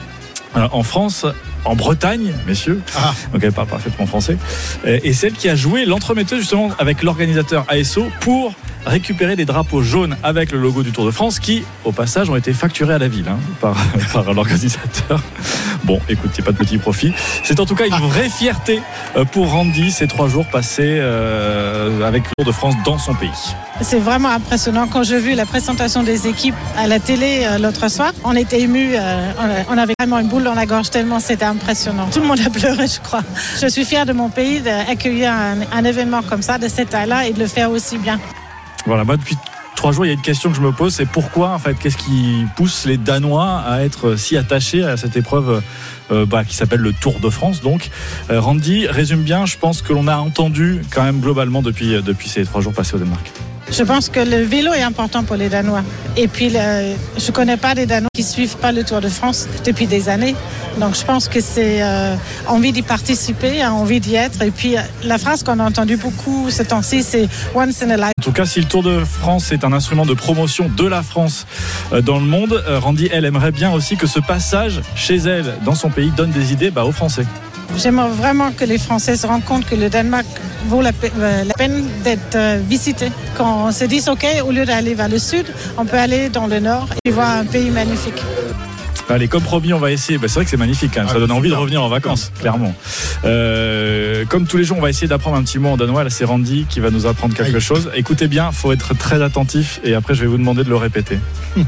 [0.54, 1.24] en France,
[1.64, 2.80] en Bretagne, messieurs.
[2.96, 3.12] Ah.
[3.32, 4.36] Donc elle parle parfaitement français.
[4.86, 8.52] Euh, Et celle qui a joué l'entremetteuse justement avec l'organisateur ASO pour
[8.84, 12.34] récupérer des drapeaux jaunes avec le logo du Tour de France qui, au passage, ont
[12.36, 13.76] été facturés à la ville hein, par,
[14.12, 15.22] par l'organisateur.
[15.84, 17.12] Bon, écoute, il n'y a pas de petit profit.
[17.44, 18.80] C'est en tout cas une vraie fierté
[19.16, 23.14] euh, pour Randy ces trois jours passés euh, avec le Tour de France dans son
[23.14, 23.30] pays.
[23.80, 24.86] C'est vraiment impressionnant.
[24.86, 28.60] Quand j'ai vu la présentation des équipes à la télé euh, l'autre soir, on était
[28.60, 28.94] émus.
[28.94, 29.32] euh,
[29.68, 32.08] on avait vraiment une boule dans la gorge tellement c'était impressionnant.
[32.12, 33.22] Tout le monde a pleuré, je crois.
[33.60, 37.32] Je suis fière de mon pays d'accueillir un, événement comme ça, de cette taille-là, et
[37.32, 38.18] de le faire aussi bien.
[38.86, 39.36] Voilà, moi depuis
[39.76, 41.74] trois jours, il y a une question que je me pose, c'est pourquoi en fait,
[41.74, 45.62] qu'est-ce qui pousse les Danois à être si attachés à cette épreuve
[46.10, 47.62] euh, bah, qui s'appelle le Tour de France.
[47.62, 47.90] Donc,
[48.30, 52.02] Euh, Randy résume bien, je pense que l'on a entendu quand même globalement depuis euh,
[52.02, 53.32] depuis ces trois jours passés au Danemark.
[53.72, 55.82] Je pense que le vélo est important pour les Danois.
[56.18, 56.94] Et puis, je
[57.26, 60.34] ne connais pas des Danois qui suivent pas le Tour de France depuis des années.
[60.78, 62.14] Donc, je pense que c'est euh,
[62.46, 64.42] envie d'y participer, hein, envie d'y être.
[64.42, 67.96] Et puis, euh, la phrase qu'on a entendue beaucoup ce temps-ci, c'est once in a
[67.96, 68.12] life.
[68.18, 71.02] En tout cas, si le Tour de France est un instrument de promotion de la
[71.02, 71.46] France
[71.94, 75.74] euh, dans le monde, Randy, elle aimerait bien aussi que ce passage chez elle, dans
[75.74, 77.24] son pays, donne des idées bah, aux Français.
[77.76, 80.26] J'aimerais vraiment que les Français se rendent compte que le Danemark
[80.68, 83.10] vaut la, pe- euh, la peine d'être euh, visité.
[83.36, 85.46] Quand on se dit, OK, au lieu d'aller vers le sud,
[85.78, 88.22] on peut aller dans le nord et voir un pays magnifique.
[89.08, 90.16] Allez, comme promis, on va essayer.
[90.18, 91.08] Bah, c'est vrai que c'est magnifique quand même.
[91.08, 92.72] Ça Ah, donne envie de revenir en vacances, clairement.
[93.24, 96.04] Euh, comme tous les jours, on va essayer d'apprendre un petit mot en danois.
[96.04, 97.60] Là, c'est Randy qui va nous apprendre quelque Aïe.
[97.60, 97.90] chose.
[97.94, 99.80] Écoutez bien, faut être très attentif.
[99.84, 101.18] Et après, je vais vous demander de le répéter.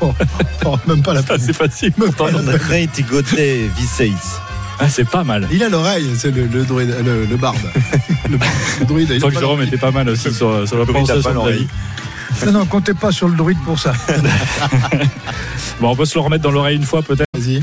[0.00, 0.12] Oh,
[0.64, 1.40] oh, même pas la Ah, peine.
[1.40, 1.92] c'est facile.
[3.76, 4.12] Viseis.
[4.78, 5.48] Ah, c'est pas mal.
[5.50, 7.56] Il a l'oreille, c'est le, le, druide, le, le barde.
[8.28, 8.36] Le,
[8.80, 9.08] le druide.
[9.08, 11.68] Je a crois que Jérôme était pas mal aussi sur, sur la prononciation de l'oreille.
[12.44, 13.92] Non, non, comptez pas sur le druide pour ça.
[15.80, 17.26] Bon, on peut se le remettre dans l'oreille une fois peut-être.
[17.36, 17.62] Vas-y.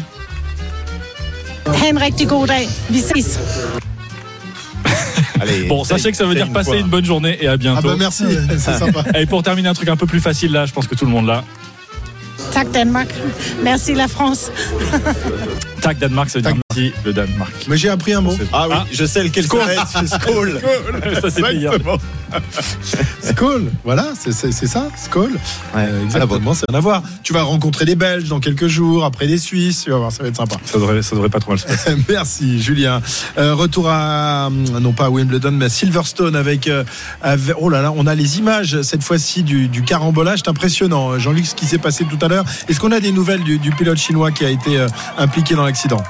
[5.41, 6.77] Allez, Bon, sachez que ça veut dire une passer fois.
[6.79, 7.87] une bonne journée et à Ah bientôt.
[7.87, 9.03] bah merci, c'est sympa.
[9.19, 11.11] Et pour terminer un truc un peu plus facile là, je pense que tout le
[11.11, 11.43] monde l'a.
[12.53, 13.07] Tak Danmark.
[13.63, 14.51] Merci la France.
[15.83, 17.51] Tac Danemark, ça veut dire merci le Danemark.
[17.67, 18.35] Mais j'ai appris un mot.
[18.53, 19.43] Ah oui, je sais lequel.
[19.43, 19.75] C'est.
[21.21, 21.71] Ça c'est payant.
[21.73, 21.97] Exactement.
[23.21, 25.31] Skoll, voilà, c'est c'est- c'est ça, Skoll.
[25.75, 27.03] Euh, exactement, ça n'a rien à voir.
[27.21, 30.23] Tu vas rencontrer des Belges dans quelques jours, après des Suisses, tu vas voir, ça
[30.23, 30.55] va être sympa.
[30.65, 31.95] Ça devrait, ça devrait pas trop mal se passer.
[32.09, 33.01] Merci Julien.
[33.37, 34.49] Euh, retour à
[34.81, 36.83] non pas à Wimbledon mais à Silverstone avec, euh,
[37.21, 41.17] avec- oh là là on a les images cette fois-ci du, du carambolage c'est impressionnant
[41.19, 43.71] Jean-Luc ce qui s'est passé tout à l'heure est-ce qu'on a des nouvelles du, du
[43.71, 46.03] pilote chinois qui a été euh, impliqué dans l'accident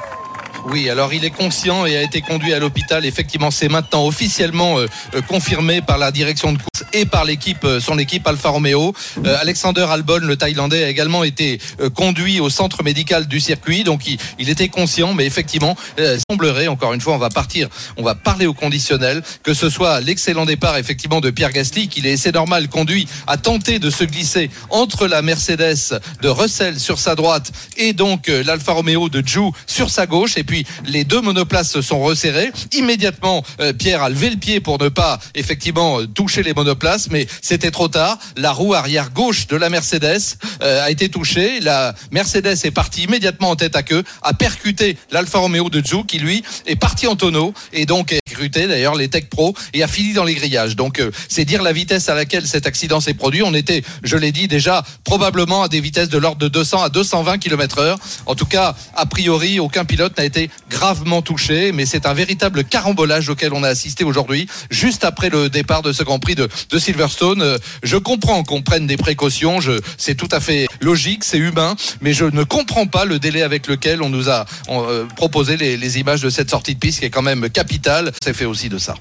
[0.66, 3.06] Oui, alors il est conscient et a été conduit à l'hôpital.
[3.06, 7.64] Effectivement, c'est maintenant officiellement euh, euh, confirmé par la direction de course et par l'équipe,
[7.66, 8.94] euh, son équipe Alfa Romeo.
[9.26, 11.60] Alexander Albon, le Thaïlandais, a également été
[11.96, 13.84] conduit au centre médical du circuit.
[13.84, 18.04] Donc il, était conscient, mais effectivement, il semblerait, encore une fois, on va partir, on
[18.04, 22.34] va parler au conditionnel, que ce soit l'excellent départ effectivement de Pierre Gasly, qu'il est,
[22.34, 27.52] normal, conduit à tenter de se glisser entre la Mercedes de Russell sur sa droite
[27.78, 30.38] et donc l'Alfa Romeo de Zhou sur sa gauche.
[30.86, 32.52] Les deux monoplaces se sont resserrés.
[32.72, 37.10] Immédiatement, euh, Pierre a levé le pied pour ne pas effectivement euh, toucher les monoplaces,
[37.10, 38.18] mais c'était trop tard.
[38.38, 41.60] La roue arrière gauche de la Mercedes euh, a été touchée.
[41.60, 46.04] La Mercedes est partie immédiatement en tête à queue, a percuté l'Alfa Romeo de Zhou
[46.04, 50.14] qui lui est parti en tonneau et donc d'ailleurs les Tech Pro et a fini
[50.14, 50.76] dans les grillages.
[50.76, 53.44] Donc euh, c'est dire la vitesse à laquelle cet accident s'est produit.
[53.44, 56.90] On était, je l'ai dit déjà, probablement à des vitesses de l'ordre de 200 à
[56.90, 58.00] 220 km heure.
[58.26, 62.64] En tout cas, a priori, aucun pilote n'a été gravement touché, mais c'est un véritable
[62.64, 66.50] carambolage auquel on a assisté aujourd'hui, juste après le départ de ce Grand Prix de,
[66.70, 67.42] de Silverstone.
[67.42, 69.60] Euh, Je comprends qu'on prenne des précautions,
[69.98, 73.68] c'est tout à fait logique, c'est humain, mais je ne comprends pas le délai avec
[73.68, 77.06] lequel on nous a euh, proposé les, les images de cette sortie de piste qui
[77.06, 78.12] est quand même capitale.
[78.24, 78.96] C'est fait aussi de ça.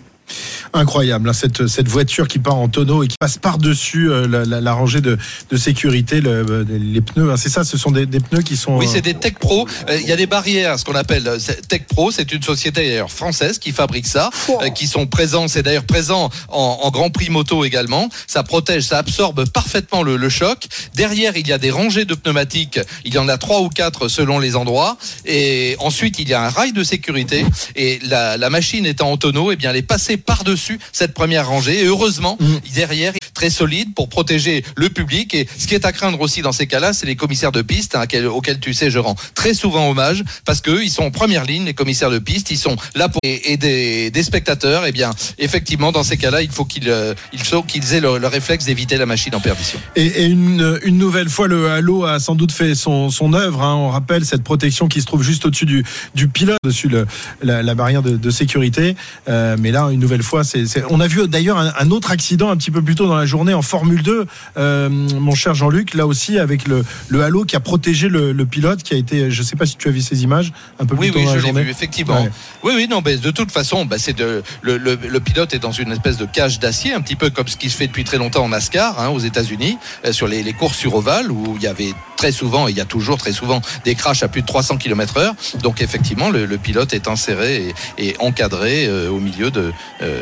[0.75, 4.45] Incroyable hein, cette, cette voiture qui part en tonneau et qui passe par-dessus euh, la,
[4.45, 5.19] la- la rangée de,
[5.51, 8.77] de sécurité le- les pneus hein, c'est ça ce sont des, des pneus qui sont
[8.77, 9.67] Oui, euh, c'est des Tech Pro.
[9.89, 12.11] Euh, Il y a des barrières, ce qu'on appelle euh, Tech Pro.
[12.11, 14.31] C'est une société d'ailleurs française qui fabrique ça,
[14.63, 15.49] euh, qui sont présents.
[15.49, 18.09] C'est d'ailleurs présent en, en Grand Prix moto également.
[18.27, 20.67] Ça protège, ça absorbe parfaitement le, le choc.
[20.95, 22.81] Derrière, il y a des rangées de pneumatiques.
[23.05, 24.97] Il y en a trois ou quatre selon les endroits.
[25.27, 27.45] Et ensuite, il y a un rail de sécurité.
[27.77, 30.62] Et la, la machine étant en tonneau, eh bien, elle est passée par-dessus
[30.93, 31.83] cette première rangée.
[31.83, 32.39] Et heureusement,
[32.75, 35.35] derrière, très solide pour protéger le public.
[35.35, 37.95] Et ce qui est à craindre aussi dans ces cas-là, c'est les commissaires de piste,
[37.95, 41.11] hein, quel- auxquels tu sais, je rends très souvent hommage, parce qu'eux, ils sont en
[41.11, 44.87] première ligne, les commissaires de piste, ils sont là pour et, et des, spectateurs.
[44.87, 48.27] Et bien, effectivement, dans ces cas-là, il faut qu'ils euh, il faut aient le, le
[48.27, 49.79] réflexe d'éviter la machine en perdition.
[49.97, 53.63] Et, une, nouvelle fois, le Halo a sans doute fait son, œuvre.
[53.63, 53.75] hein.
[53.75, 57.07] On rappelle cette protection qui se trouve juste au-dessus du, du pilote, dessus le,
[57.43, 58.97] la, barrière de, sécurité.
[59.29, 62.51] Euh, mais là, une nouvelle fois, c'est- on a vu d'ailleurs un, un autre accident
[62.51, 65.95] un petit peu plus tôt dans la journée en Formule 2, euh, mon cher Jean-Luc,
[65.95, 69.31] là aussi avec le, le Halo qui a protégé le, le pilote, qui a été,
[69.31, 71.25] je sais pas si tu as vu ces images, un peu plus Oui, tôt oui,
[71.25, 71.63] dans je la l'ai journée.
[71.65, 72.23] vu, effectivement.
[72.23, 72.31] Ouais.
[72.65, 75.59] Oui, oui, non, mais de toute façon, bah, c'est de, le, le, le pilote est
[75.59, 78.05] dans une espèce de cage d'acier, un petit peu comme ce qui se fait depuis
[78.05, 81.55] très longtemps en NASCAR, hein, aux États-Unis, euh, sur les, les courses sur ovale, où
[81.57, 84.29] il y avait très souvent, et il y a toujours très souvent, des crashs à
[84.29, 85.59] plus de 300 km/h.
[85.61, 89.73] Donc, effectivement, le, le pilote est inséré et, et encadré euh, au milieu de,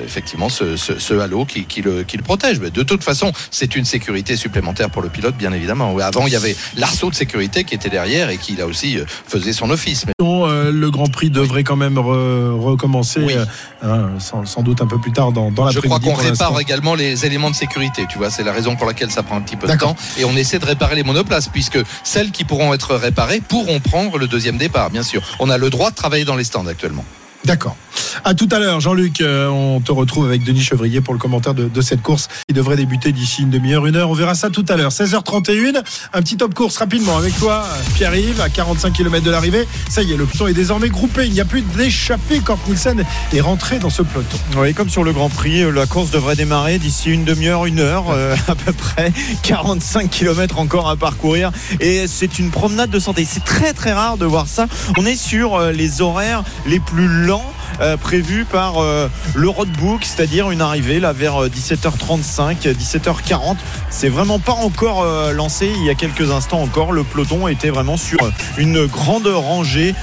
[0.04, 2.58] effectivement, ce, ce, ce halo qui, qui, le, qui le protège.
[2.60, 5.96] Mais de toute façon, c'est une sécurité supplémentaire pour le pilote, bien évidemment.
[5.98, 9.04] Avant, il y avait l'arceau de sécurité qui était derrière et qui, là aussi, euh,
[9.26, 10.06] faisait son office.
[10.06, 13.34] Mais Euh, le Grand Prix devrait quand même re- recommencer, Oui.
[13.34, 13.44] euh,
[13.82, 16.00] hein, sans, sans doute un peu plus tard dans, dans Je l'après-midi.
[16.00, 19.10] crois qu'on répare également les éléments de sécurité, tu vois, c'est la raison pour laquelle
[19.10, 19.96] ça prend un petit peu de temps.
[20.18, 24.18] Et on essaie de réparer les monoplaces, puisque celles qui pourront être réparées pourront prendre
[24.18, 25.22] le deuxième départ, bien sûr.
[25.38, 27.04] On a le droit de travailler dans les stands actuellement.
[27.44, 27.76] D'accord.
[28.24, 29.20] À tout à l'heure, Jean-Luc.
[29.20, 32.76] euh, on te retrouve avec Denis Chevrier pour le commentaire de, cette course qui devrait
[32.76, 34.10] débuter d'ici une demi-heure, une heure.
[34.10, 34.90] On verra ça tout à l'heure.
[34.90, 35.82] 16h31.
[36.12, 39.66] Un petit top course rapidement avec toi, Pierre-Yves, à 45 km de l'arrivée.
[39.88, 41.26] Ça y est, le peloton est désormais groupé.
[41.26, 42.40] Il n'y a plus d'échappée.
[42.40, 44.36] Kort Nielsen est rentré dans ce peloton.
[44.58, 47.80] Oui, comme sur le Grand Prix, euh, la course devrait démarrer d'ici une demi-heure, une
[47.80, 49.12] heure euh, à peu près.
[49.42, 51.52] 45 km encore à parcourir.
[51.80, 53.24] Et c'est une promenade de santé.
[53.24, 54.66] C'est très très rare de voir ça.
[54.98, 57.44] On est sur les horaires les plus lents.
[57.44, 57.59] euh,
[57.96, 63.56] prévus par euh, le roadbook, c'est-à-dire une arrivée là vers euh, 17h35, 17h40.
[63.90, 65.72] C'est vraiment pas encore euh, lancé.
[65.76, 69.94] Il y a quelques instants encore, le peloton était vraiment sur euh, une grande rangée.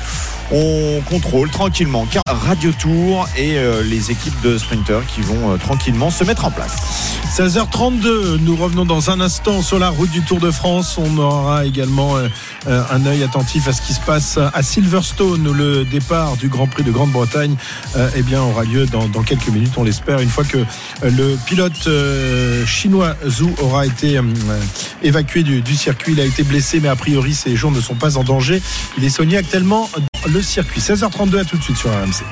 [0.49, 5.57] On contrôle tranquillement car Radio Tour et euh, les équipes de sprinters qui vont euh,
[5.57, 6.77] tranquillement se mettre en place.
[7.35, 10.97] 16h32, nous revenons dans un instant sur la route du Tour de France.
[10.97, 12.29] On aura également euh,
[12.67, 16.67] euh, un œil attentif à ce qui se passe à Silverstone, le départ du Grand
[16.67, 17.56] Prix de Grande-Bretagne
[17.95, 20.63] euh, eh bien, aura lieu dans, dans quelques minutes, on l'espère, une fois que euh,
[21.03, 24.19] le pilote euh, chinois Zhu aura été
[25.03, 26.13] évacué du, du circuit.
[26.13, 28.61] Il a été blessé, mais a priori, ses jours ne sont pas en danger.
[28.97, 29.89] Il est soigné actuellement
[30.27, 30.81] le circuit.
[30.81, 32.23] 16h32 à tout de suite sur RMC.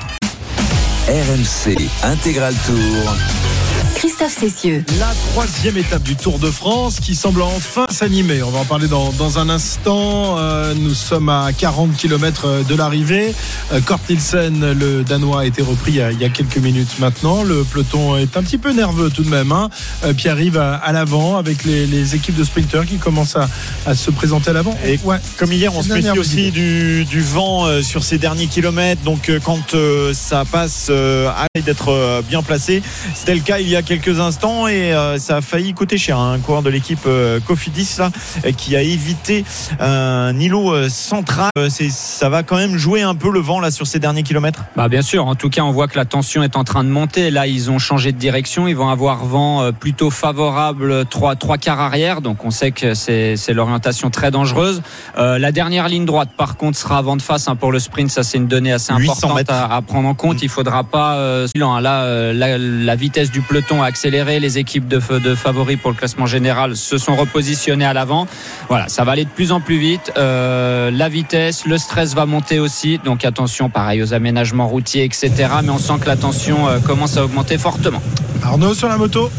[1.08, 3.55] RMC Intégral Tour.
[3.94, 4.84] Christophe Cessieux.
[4.98, 8.42] La troisième étape du Tour de France qui semble enfin s'animer.
[8.42, 10.38] On va en parler dans, dans un instant.
[10.38, 13.34] Euh, nous sommes à 40 km de l'arrivée.
[13.72, 16.58] Euh, Kort Nielsen, le Danois, a été repris il y a, il y a quelques
[16.58, 17.42] minutes maintenant.
[17.42, 19.52] Le peloton est un petit peu nerveux tout de même.
[19.52, 19.70] Hein.
[20.04, 23.48] Euh, puis arrive à, à l'avant avec les, les équipes de sprinters qui commencent à,
[23.86, 24.76] à se présenter à l'avant.
[24.84, 25.18] Et Ouais.
[25.38, 29.02] Comme hier, on se méfie aussi du, du vent euh, sur ces derniers kilomètres.
[29.02, 32.82] Donc, euh, quand euh, ça passe, euh, à d'être euh, bien placé.
[33.14, 36.18] C'était le cas il y a quelques instants et euh, ça a failli coûter cher.
[36.18, 36.32] hein.
[36.34, 38.10] Un coureur de l'équipe euh, Cofidis là,
[38.44, 39.44] euh, qui a évité
[39.80, 41.50] un îlot euh, central.
[41.68, 44.64] Ça va quand même jouer un peu le vent là sur ces derniers kilomètres.
[44.76, 46.88] Bah bien sûr, en tout cas on voit que la tension est en train de
[46.88, 47.30] monter.
[47.30, 51.80] Là ils ont changé de direction, ils vont avoir vent plutôt favorable trois trois quarts
[51.80, 54.82] arrière, donc on sait que c'est l'orientation très dangereuse.
[55.18, 58.10] Euh, la dernière ligne droite par contre sera vent de face hein, pour le sprint,
[58.10, 60.42] ça c'est une donnée assez 800 importante à, à prendre en compte.
[60.42, 65.00] Il faudra pas euh, là la, la vitesse du peloton a accéléré, les équipes de,
[65.18, 68.26] de favoris pour le classement général se sont repositionnées à l'avant.
[68.68, 70.12] Voilà, ça va aller de plus en plus vite.
[70.18, 72.98] Euh, la vitesse, le stress va monter aussi.
[73.02, 75.30] Donc attention, pareil aux aménagements routiers, etc.
[75.64, 78.02] Mais on sent que la tension euh, commence à augmenter fortement.
[78.42, 79.30] Arnaud sur la moto?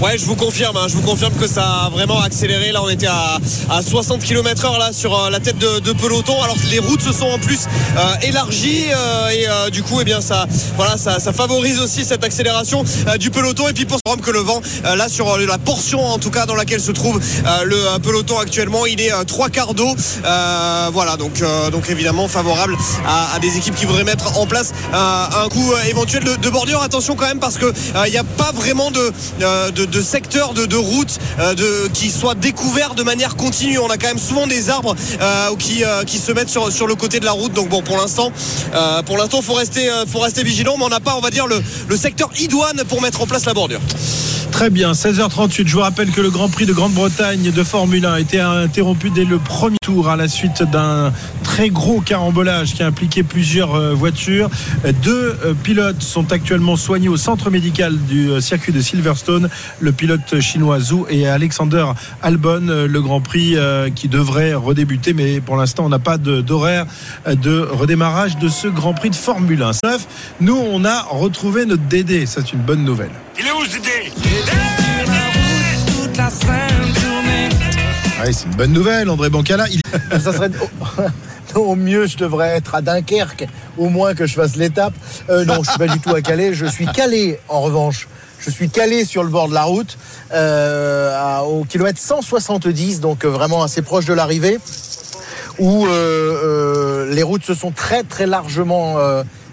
[0.00, 2.72] Ouais, je vous confirme, hein, je vous confirme que ça a vraiment accéléré.
[2.72, 6.40] Là, on était à, à 60 km/h là sur euh, la tête de, peloton.
[6.42, 10.20] Alors les routes se sont en plus euh, élargies euh, et du coup, eh bien,
[10.20, 12.84] ça, voilà, ça, ça favorise aussi cette accélération
[13.18, 13.68] du peloton.
[13.68, 16.80] Et puis pour que le vent, là sur la portion en tout cas dans laquelle
[16.80, 17.20] se trouve
[17.64, 19.94] le peloton actuellement, il est trois quarts d'eau.
[20.92, 22.76] Voilà, donc, donc évidemment favorable
[23.06, 26.82] à, des équipes qui voudraient mettre en place un coup éventuel de, de bordure.
[26.82, 27.72] Attention quand même parce que
[28.06, 29.12] il n'y a pas vraiment de,
[29.70, 33.78] de, de secteur de, de route euh, de, qui soit découvert de manière continue.
[33.78, 37.20] On a quand même souvent des arbres euh, qui, euh, se mettent sur, le côté
[37.20, 37.52] de la route.
[37.52, 38.32] Donc bon, pour l'instant,
[38.74, 41.30] euh, pour l'instant, faut rester, euh, faut rester vigilant, mais on n'a pas, on va
[41.30, 43.80] dire, le, le secteur idoine pour mettre en place la bordure.
[44.58, 45.68] Très bien, 16h38.
[45.68, 49.08] Je vous rappelle que le Grand Prix de Grande-Bretagne de Formule 1 a été interrompu
[49.08, 51.12] dès le premier tour à la suite d'un
[51.44, 54.50] très gros carambolage qui a impliqué plusieurs euh, voitures.
[55.04, 59.48] Deux euh, pilotes sont actuellement soignés au centre médical du euh, circuit de Silverstone.
[59.78, 61.86] Le pilote chinois Zhou et Alexander
[62.20, 62.66] Albon.
[62.66, 63.54] Le Grand Prix
[63.94, 66.84] qui devrait redébuter, mais pour l'instant, on n'a pas d'horaire
[67.30, 69.70] de redémarrage de ce Grand Prix de Formule 1.
[69.84, 70.08] Neuf,
[70.40, 72.26] Nous, on a retrouvé notre Dédé.
[72.26, 73.12] C'est une bonne nouvelle.
[73.38, 74.12] Il est où ce dé
[78.20, 79.66] Ouais, c'est une bonne nouvelle, André Bancala.
[79.70, 79.80] Il...
[80.20, 80.50] ça serait
[81.54, 83.46] au, mieux je devrais être à Dunkerque
[83.76, 84.92] au moins que je fasse l'étape.
[85.30, 88.08] Euh, non je suis pas du tout à Calais je suis calé en revanche.
[88.40, 89.98] Je suis calé sur le bord de la route
[90.32, 94.58] euh, à- au kilomètre 170 donc euh, vraiment assez proche de l'arrivée
[95.58, 95.90] où euh,
[97.08, 98.96] euh, les routes se sont très très largement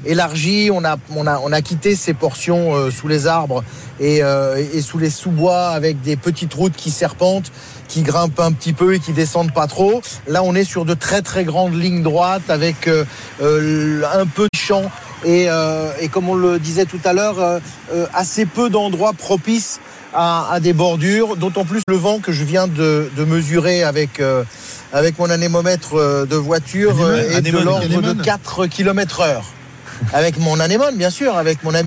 [0.05, 0.69] élargies.
[0.71, 3.63] On a, on, a, on a quitté ces portions euh, sous les arbres
[3.99, 7.51] et, euh, et sous les sous-bois avec des petites routes qui serpentent,
[7.87, 10.01] qui grimpent un petit peu et qui descendent pas trop.
[10.27, 13.03] Là, on est sur de très très grandes lignes droites avec euh,
[13.41, 14.91] un peu de champ
[15.25, 15.47] et,
[16.01, 17.59] et comme on le disait tout à l'heure,
[18.13, 19.79] assez peu d'endroits propices
[20.13, 24.19] à, à des bordures, d'autant plus le vent que je viens de, de mesurer avec,
[24.19, 24.43] euh,
[24.93, 25.95] avec mon anémomètre
[26.27, 28.21] de voiture Anémone, est de l'ordre de anémone.
[28.23, 29.45] 4 km heure.
[30.13, 31.85] Avec mon anémone, bien sûr, avec mon anémone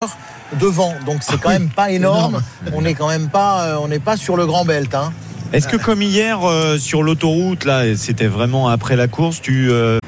[0.60, 0.94] de vent.
[1.06, 2.40] Donc c'est quand même pas énorme.
[2.72, 4.94] On n'est quand même pas, euh, on n'est pas sur le grand belt.
[4.94, 5.12] Hein.
[5.52, 9.98] Est-ce que comme hier euh, sur l'autoroute, là, c'était vraiment après la course, tu euh,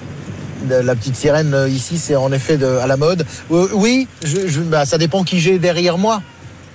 [0.68, 3.24] La petite sirène euh, ici, c'est en effet de- à la mode.
[3.50, 6.22] Euh, oui, je, je- bah, ça dépend qui j'ai derrière moi.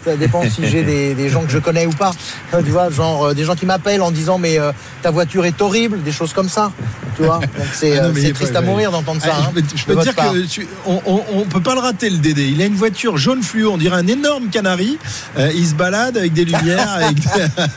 [0.06, 2.12] Ça dépend si j'ai des, des gens que je connais ou pas.
[2.54, 5.46] Euh, Tu vois, genre euh, des gens qui m'appellent en disant mais euh, ta voiture
[5.46, 6.72] est horrible, des choses comme ça.
[7.18, 7.40] Tu vois,
[7.74, 9.30] c'est Ah triste pas- à mourir d'entendre ça.
[9.32, 10.34] Ah, hein, je peux, je de peux te dire part.
[10.34, 11.02] que tu- on,
[11.34, 12.46] on peut pas le rater le Dédé.
[12.50, 14.98] Il a une voiture jaune fluo, on dirait un énorme canari.
[15.40, 17.18] Euh, il se balade avec des lumières, avec,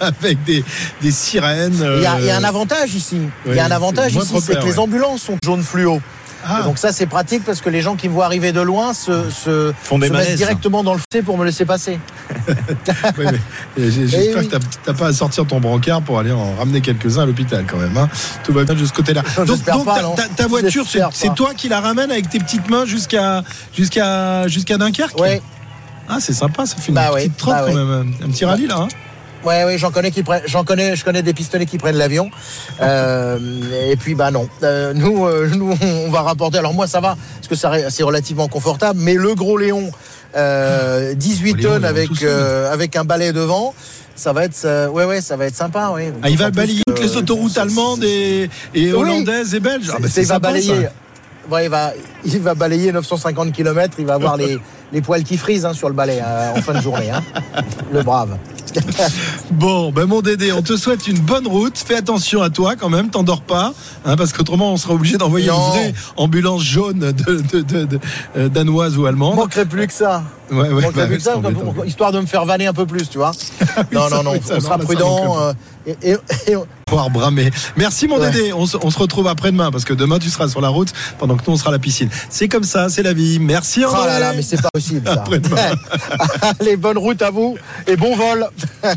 [0.01, 0.65] avec des,
[1.01, 1.75] des sirènes.
[1.99, 3.19] Il y, a, il y a un avantage ici.
[3.47, 6.01] Il y a un avantage ici, c'est que les ambulances sont jaunes fluo.
[6.47, 6.63] Ah.
[6.63, 9.29] Donc ça c'est pratique parce que les gens qui me voient arriver de loin se,
[9.31, 11.99] se, Font des se mettent directement dans le C pour me laisser passer.
[13.19, 13.25] oui,
[13.77, 14.49] J'espère Eh oui.
[14.49, 17.79] que t'as- pas à sortir ton brancard pour aller en ramener quelques-uns à l'hôpital quand
[17.79, 17.97] même.
[17.97, 18.09] hein.
[18.45, 19.23] Tout va bien de ce côté-là.
[19.37, 20.15] Donc, J'espère donc pas, ta, non.
[20.15, 23.43] ta- ta voiture, c'est J'espère toi qui la ramènes avec tes petites mains jusqu'à
[23.77, 25.43] jusqu'à jusqu'à Dunkerque Ouais.
[26.09, 28.13] Ah, c'est sympa, ça fait une Bah petite trotte bah quand même.
[28.25, 28.79] Un petit rallye là.
[28.83, 28.89] hein.
[29.45, 32.31] Ouais, ouais, j'en connais qui prennent, j'en connais, je connais des pistolets qui prennent l'avion.
[32.81, 33.39] Euh,
[33.91, 36.59] et puis, bah non, Euh, nous, euh, nous, on va rapporter.
[36.59, 38.99] Alors moi, ça va, parce que ça, c'est relativement confortable.
[39.01, 39.91] Mais le gros Léon,
[40.37, 42.11] euh, 18 Oh, Léon, tonnes avec
[42.73, 43.75] avec un balai devant.
[44.17, 46.05] ça va être, ouais, ouais, ça va être sympa, oui.
[46.23, 48.93] Ah, il va balayer toutes les autoroutes allemandes et, et Oui.
[48.93, 49.91] hollandaises et belges.
[49.95, 50.83] Ah, bah, C'est- il va balayer.
[50.85, 50.93] ça.
[51.51, 51.93] Ouais, il va,
[52.27, 53.95] il va balayer 950 km.
[54.01, 54.59] Il va avoir les,
[54.93, 57.09] les poils qui frisent hein, sur le balai euh, en fin de journée.
[57.11, 57.23] hein.
[57.93, 58.37] Le brave.
[59.51, 61.77] Bon, ben mon Dédé, on te souhaite une bonne route.
[61.79, 63.73] Fais attention à toi quand même, t'endors pas,
[64.05, 65.71] hein, parce qu'autrement on sera obligé d'envoyer une Non.
[65.71, 68.01] vraie ambulance jaune de, de- de- de-
[68.37, 69.37] euh, danoise ou allemande.
[69.37, 70.23] Manquerait plus que ça.
[70.51, 71.35] Ouais, ouais, Manquerait bah, plus que ça,
[71.87, 73.33] histoire de me faire vanner un peu plus, tu vois.
[73.93, 75.55] non, ça, non, non, oui, ça, on non, sera prudent.
[76.03, 76.17] Et,
[76.47, 77.51] et- Pouvoir bramer.
[77.77, 78.31] Merci mon Ouais.
[78.31, 80.89] Dédé, on se, on se retrouve après-demain parce que demain tu seras sur la route
[81.19, 82.09] pendant que nous on sera à la piscine.
[82.31, 83.39] C'est comme ça, c'est la vie.
[83.41, 84.07] Merci Oh André.
[84.07, 85.13] là là, mais c'est pas possible ça.
[85.13, 85.73] Après-demain.
[86.61, 88.49] Allez, bonne route à vous et bon vol.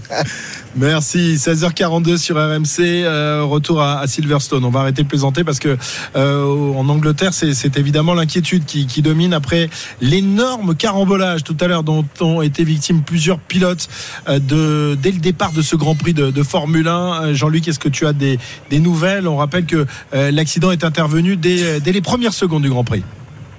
[0.76, 1.36] Merci.
[1.36, 2.80] 16h42 sur RMC.
[2.80, 4.64] euh, retour à, à Silverstone.
[4.64, 5.78] On va arrêter de plaisanter parce que
[6.16, 9.70] euh, en Angleterre, c'est évidemment l'inquiétude qui, qui domine après
[10.00, 13.90] l'énorme carambolage tout à l'heure dont ont été victimes plusieurs pilotes
[14.30, 16.92] euh, de, dès le départ de ce Grand Prix de, de Formule 1.
[17.24, 19.28] Euh, Jean-Luc, est-ce que tu as des, des nouvelles?
[19.28, 23.04] On rappelle que euh, l'accident est intervenu dès, dès les premières secondes du Grand Prix.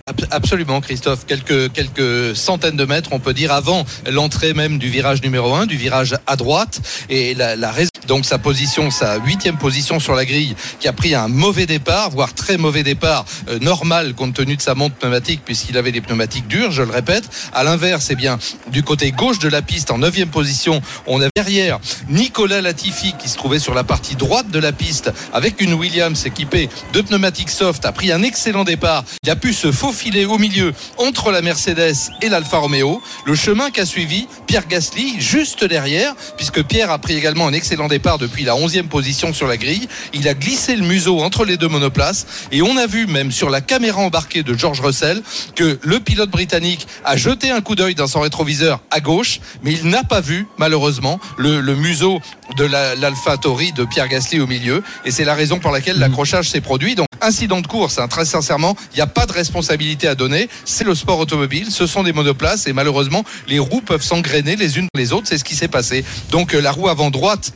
[0.09, 1.27] Ab- Absolument, Christophe.
[1.27, 5.67] Quelques, quelques centaines de mètres, on peut dire, avant l'entrée même du virage numéro 1,
[5.67, 6.81] du virage à droite.
[7.09, 11.15] Et la, raison, donc sa position, sa huitième position sur la grille, qui a pris
[11.15, 15.43] un mauvais départ, voire très mauvais départ, euh, normal compte tenu de sa montre pneumatique,
[15.45, 17.25] puisqu'il avait des pneumatiques dures, je le répète.
[17.53, 18.39] À l'inverse, eh bien,
[18.73, 21.79] du côté gauche de la piste, en neuvième position, on a derrière
[22.09, 26.27] Nicolas Latifi, qui se trouvait sur la partie droite de la piste, avec une Williams
[26.27, 29.05] équipée de pneumatiques soft, a pris un excellent départ.
[29.23, 33.03] Il a pu se faufiler au milieu entre la Mercedes et l'Alfa Romeo.
[33.27, 37.89] Le chemin qu'a suivi Pierre Gasly juste derrière, puisque Pierre a pris également un excellent
[37.89, 39.87] départ depuis la 11e position sur la grille.
[40.15, 43.51] Il a glissé le museau entre les deux monoplaces et on a vu même sur
[43.51, 45.23] la caméra embarquée de George Russell
[45.57, 49.73] que le pilote britannique a jeté un coup d'œil dans son rétroviseur à gauche, mais
[49.75, 52.19] il n'a pas vu malheureusement le, le museau
[52.57, 55.99] de la- l'Alpha Tauri de Pierre Gasly au milieu et c'est la raison pour laquelle
[55.99, 56.95] l'accrochage s'est produit.
[56.95, 60.49] Donc incident de course, hein, très sincèrement, il n'y a pas de responsabilité à donner.
[60.65, 64.79] C'est le sport automobile, ce sont des monoplaces et malheureusement les roues peuvent s'engrainer les
[64.79, 65.27] unes les autres.
[65.29, 66.05] C'est ce qui s'est passé.
[66.31, 67.53] Donc euh, la roue avant droite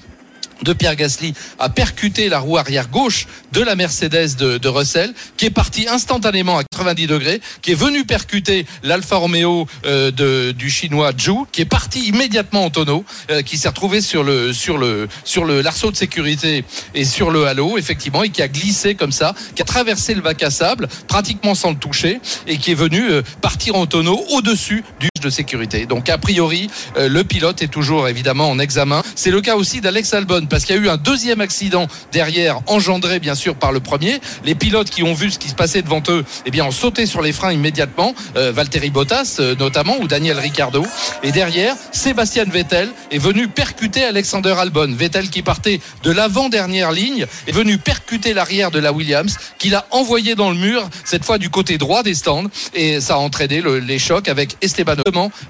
[0.62, 5.46] de Pierre Gasly a percuté la roue arrière gauche de la Mercedes de, Russell, qui
[5.46, 11.12] est parti instantanément à 90 degrés, qui est venu percuter l'Alfa Romeo euh, du chinois
[11.18, 15.08] Zhou, qui est parti immédiatement en tonneau, euh, qui s'est retrouvé sur le sur le
[15.24, 19.34] sur l'arceau de sécurité et sur le halo, effectivement, et qui a glissé comme ça,
[19.54, 23.10] qui a traversé le bac à sable pratiquement sans le toucher, et qui est venu
[23.10, 25.86] euh, partir en tonneau au-dessus du de sécurité.
[25.86, 29.02] Donc a priori, le pilote est toujours évidemment en examen.
[29.14, 32.60] C'est le cas aussi d'Alex Albon parce qu'il y a eu un deuxième accident derrière,
[32.66, 34.20] engendré bien sûr par le premier.
[34.44, 37.06] Les pilotes qui ont vu ce qui se passait devant eux, eh bien ont sauté
[37.06, 38.14] sur les freins immédiatement.
[38.36, 40.84] Euh, Valtteri Bottas euh, notamment ou Daniel Ricciardo.
[41.22, 44.94] Et derrière, Sébastien Vettel est venu percuter Alexander Albon.
[44.96, 49.86] Vettel qui partait de l'avant-dernière ligne est venu percuter l'arrière de la Williams, qu'il a
[49.90, 52.44] envoyé dans le mur, cette fois du côté droit des stands.
[52.74, 54.86] Et ça a entraîné le- les chocs avec Esteban.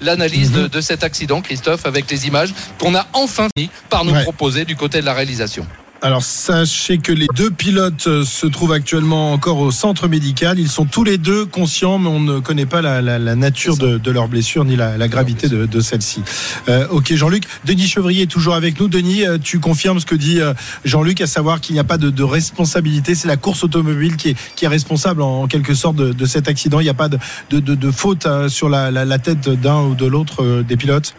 [0.01, 4.13] L'analyse de, de cet accident, Christophe, avec les images qu'on a enfin fini par nous
[4.17, 4.23] Ouais.
[4.23, 5.67] proposer du côté de la réalisation.
[6.03, 10.59] Alors sachez que les deux pilotes euh, se trouvent actuellement encore au centre médical.
[10.59, 14.11] Ils sont tous les deux conscients, mais on ne connaît pas la, nature de, de
[14.11, 16.23] leur blessure ni la, gravité de, de celle-ci.
[16.69, 18.89] Euh, ok Jean-Luc, Denis Chevrier est toujours avec nous.
[18.89, 20.39] Denis, euh, tu confirmes ce que dit
[20.85, 23.15] Jean-Luc, à savoir qu'il n'y a pas de, responsabilité.
[23.15, 26.79] C'est la course automobile qui est, responsable en, quelque sorte de, cet accident.
[26.81, 30.77] Il n'y a pas de, faute euh, sur la, tête d'un ou de l'autre des
[30.77, 31.15] pilotes?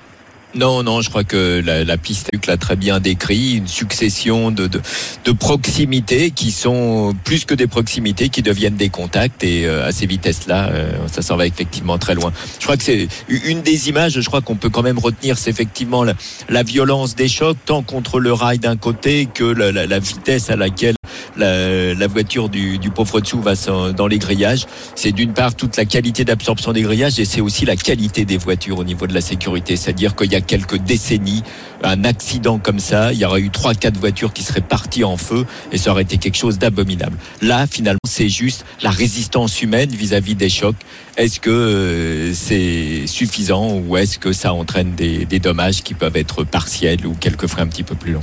[0.57, 4.67] Non, non, je crois que la, la piste l'a très bien décrit, une succession de,
[4.67, 9.91] de, proximités qui sont plus que des proximités, qui deviennent des contacts et euh, à
[9.91, 12.33] ces vitesses-là, euh, ça s'en va effectivement très loin.
[12.59, 15.51] Je crois que c'est une des images, je crois qu'on peut quand même retenir, c'est
[15.51, 20.55] effectivement la, violence des chocs, tant contre le rail d'un côté que la vitesse à
[20.55, 20.96] laquelle
[21.37, 23.53] la, la voiture du, du pauvre dessous va
[23.93, 24.65] dans les grillages.
[24.95, 28.37] C'est d'une part toute la qualité d'absorption des grillages et c'est aussi la qualité des
[28.37, 29.75] voitures au niveau de la sécurité.
[29.75, 31.43] C'est-à-dire qu'il y a quelques décennies,
[31.83, 35.17] un accident comme ça, il y aurait eu trois, quatre voitures qui seraient parties en
[35.17, 37.17] feu et ça aurait été quelque chose d'abominable.
[37.41, 40.75] Là, finalement, c'est juste la résistance humaine vis-à-vis des chocs.
[41.17, 46.15] Est-ce que euh, c'est suffisant ou est-ce que ça entraîne des, des dommages qui peuvent
[46.15, 48.21] être partiels ou quelquefois un petit peu plus longs?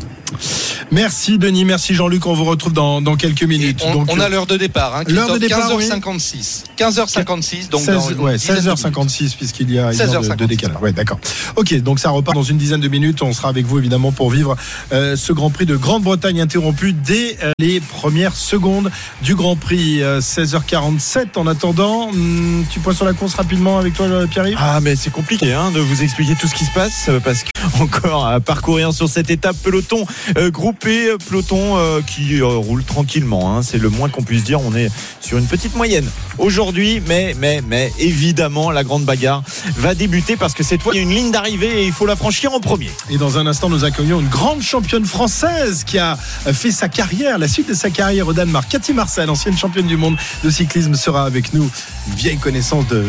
[0.90, 2.26] Merci Denis, merci Jean-Luc.
[2.26, 3.82] On vous retrouve dans, dans quelques minutes.
[3.86, 5.88] On, Donc, on a l'heure de départ, hein, l'heure de départ, oui.
[5.88, 6.64] 15h56.
[6.78, 8.78] 15h56, donc 16, dans une ouais, dizaine de minutes.
[8.78, 10.82] 16h56 puisqu'il y a une heure de, 16h56, de décalage.
[10.82, 11.18] Ouais, d'accord.
[11.56, 13.22] Ok, donc ça repart dans une dizaine de minutes.
[13.22, 14.56] On sera avec vous évidemment pour vivre
[14.92, 18.90] euh, ce Grand Prix de Grande-Bretagne interrompu dès euh, les premières secondes
[19.22, 20.02] du Grand Prix.
[20.02, 21.36] Euh, 16h47.
[21.36, 24.56] En attendant, hum, tu pointes sur la course rapidement avec toi, euh, Pierre-Yves?
[24.60, 27.44] Ah mais c'est compliqué hein, de vous expliquer tout ce qui se passe euh, parce
[27.44, 30.06] qu'encore à parcourir sur cette étape peloton
[30.38, 33.56] euh, groupé, euh, peloton euh, qui euh, roule tranquillement.
[33.56, 33.62] hein.
[33.62, 34.60] c'est le moins qu'on puisse dire.
[34.60, 34.88] On est
[35.20, 39.42] sur une petite moyenne aujourd'hui, mais mais mais évidemment la grande bagarre
[39.76, 42.06] va débuter parce que cette fois il y a une ligne d'arrivée et il faut
[42.06, 42.90] la franchir en premier.
[43.10, 46.16] Et dans un instant, nous accueillons une grande championne française qui a
[46.52, 48.68] fait sa carrière, la suite de sa carrière au Danemark.
[48.68, 51.68] Cathy Marcel, ancienne championne du monde de cyclisme, sera avec nous.
[52.08, 53.04] Une vieille connaissance de,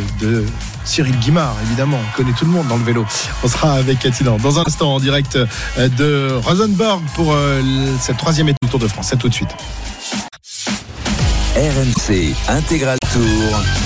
[0.84, 2.00] Cyril Guimard, évidemment.
[2.02, 3.06] On connaît tout le monde dans le vélo.
[3.44, 7.62] On sera avec Cathy dans, dans un instant en direct euh, de Rosenborg pour euh,
[8.00, 9.08] cette troisième étape du Tour de France.
[9.10, 9.50] C'est tout de suite.
[11.56, 13.85] RMC Intégral Tour.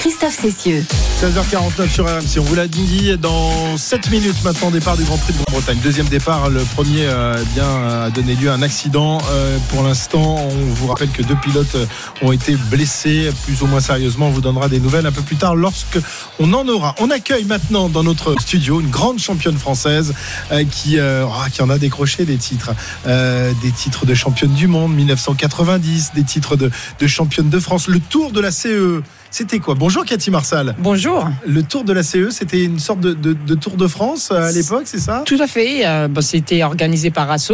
[0.00, 0.82] Christophe Cessieux.
[1.20, 2.38] 16h49 sur RMC.
[2.38, 5.78] On vous l'a dit dans 7 minutes maintenant, départ du Grand Prix de Grande-Bretagne.
[5.84, 7.66] Deuxième départ, le premier euh, bien,
[8.04, 9.18] a donné lieu à un accident.
[9.30, 11.84] Euh, pour l'instant, on vous rappelle que deux pilotes euh,
[12.22, 14.28] ont été blessés, plus ou moins sérieusement.
[14.28, 15.98] On vous donnera des nouvelles un peu plus tard lorsque
[16.38, 16.94] on en aura.
[16.98, 20.14] On accueille maintenant dans notre studio une grande championne française
[20.50, 22.70] euh, qui, euh, ah, qui en a décroché des titres.
[23.06, 27.86] Euh, des titres de championne du monde 1990, des titres de championne de France.
[27.86, 29.02] Le Tour de la CE.
[29.30, 30.74] C'était quoi Bonjour Cathy Marsal.
[30.78, 31.28] Bonjour.
[31.46, 34.48] Le Tour de la CE, c'était une sorte de, de- de Tour de France euh,
[34.48, 35.86] à l'époque, c'est ça Tout à fait.
[35.86, 37.52] euh, bah, C'était organisé par Asso.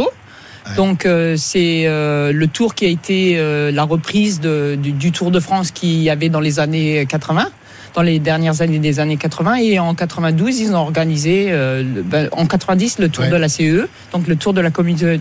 [0.75, 3.39] Donc euh, c'est euh, le tour qui a été
[3.71, 7.47] la reprise de- du, du Tour de France qu'il y avait dans les années 80,
[7.93, 12.01] dans les dernières années des années 80 et en 92 ils ont organisé euh, le-
[12.01, 13.29] ben, en 90 le Tour Ouais.
[13.29, 15.19] de la CE, donc le Tour de la communauté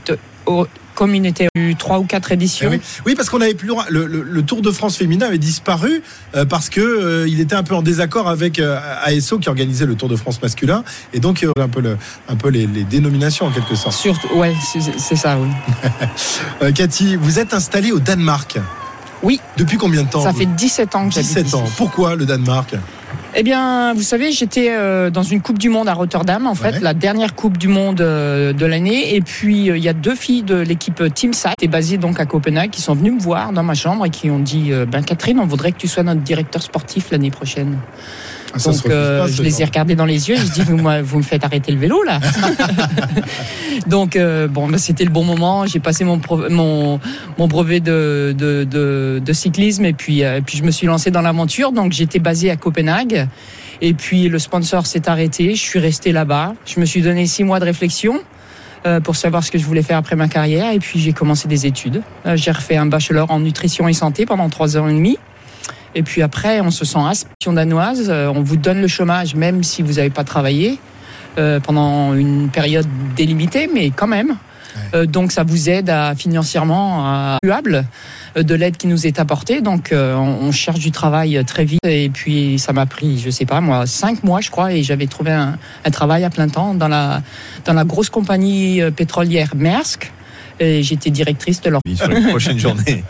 [0.97, 2.69] au- communauté eu trois ou quatre éditions.
[2.73, 2.81] Eh oui.
[3.07, 4.07] Oui, parce qu'on n'avait plus le.
[4.07, 6.03] Le, Tour de France féminin avait disparu
[6.35, 9.85] euh, parce que euh, il était un peu en désaccord avec euh, ASO qui organisait
[9.87, 11.97] le Tour de France masculin et donc un peu, le,
[12.29, 13.95] un peu les, les dénominations en quelque sorte.
[13.97, 15.49] Surtout, ouais, c'est- ça, oui.
[16.75, 18.59] Cathy, vous êtes installée au Danemark.
[19.23, 19.41] Oui.
[19.57, 21.65] Depuis combien de temps Ça fait 17 ans que j'habite 17 ans.
[21.65, 21.73] ici.
[21.77, 22.75] Pourquoi le Danemark?
[23.39, 26.71] Eh bien, vous savez, j'étais euh, dans une Coupe du Monde à Rotterdam, en fait,
[26.77, 26.81] Ouais.
[26.81, 29.15] la dernière Coupe du Monde euh, de l'année.
[29.15, 31.99] Et puis, euh, il y a deux filles de l'équipe Team Sat, qui est basée
[31.99, 34.71] donc à Copenhague, qui sont venues me voir dans ma chambre et qui ont dit
[34.91, 37.77] Ben, Catherine, on voudrait que tu sois notre directeur sportif l'année prochaine.
[38.57, 40.63] Ah, ça donc, euh, pas, je les ai regardés dans les yeux et je dis
[40.63, 42.21] vous, moi, vous me faites arrêter le vélo, là
[43.87, 45.67] Donc, euh, bon, ben, c'était le bon moment.
[45.67, 46.99] J'ai passé mon, mon,
[47.39, 51.11] mon brevet de, de, de, de cyclisme et puis, euh, puis je me suis lancé
[51.11, 51.73] dans l'aventure.
[51.73, 53.29] Donc, j'étais basé à Copenhague.
[53.83, 55.55] Et puis, le sponsor s'est arrêté.
[55.55, 56.55] Je suis resté là-bas.
[56.65, 58.19] Je me suis donné six mois de réflexion
[58.87, 60.73] euh, pour savoir ce que je voulais faire après ma carrière.
[60.73, 62.03] Et puis, j'ai commencé des études.
[62.25, 65.19] Euh, J'ai refait un bachelor en nutrition et santé pendant trois ans et demi.
[65.97, 68.07] Et puis après, on se sent aspiration danoise.
[68.11, 70.79] Euh, On vous donne le chômage même si vous n'avez pas travaillé
[71.39, 72.87] euh, pendant une période
[73.17, 74.37] délimitée, mais quand même.
[74.95, 79.63] Euh, donc ça vous aide à financièrement à euh, de l'aide qui nous est apportée.
[79.63, 83.31] Donc euh, on, on cherche du travail très vite et puis ça m'a pris, je
[83.31, 86.49] sais pas moi, cinq mois je crois et j'avais trouvé un, un travail à plein
[86.49, 87.23] temps dans la
[87.65, 90.13] dans la grosse compagnie euh, pétrolière Maersk.
[90.59, 93.05] Et j'étais directrice de leur Sur les prochaines journées.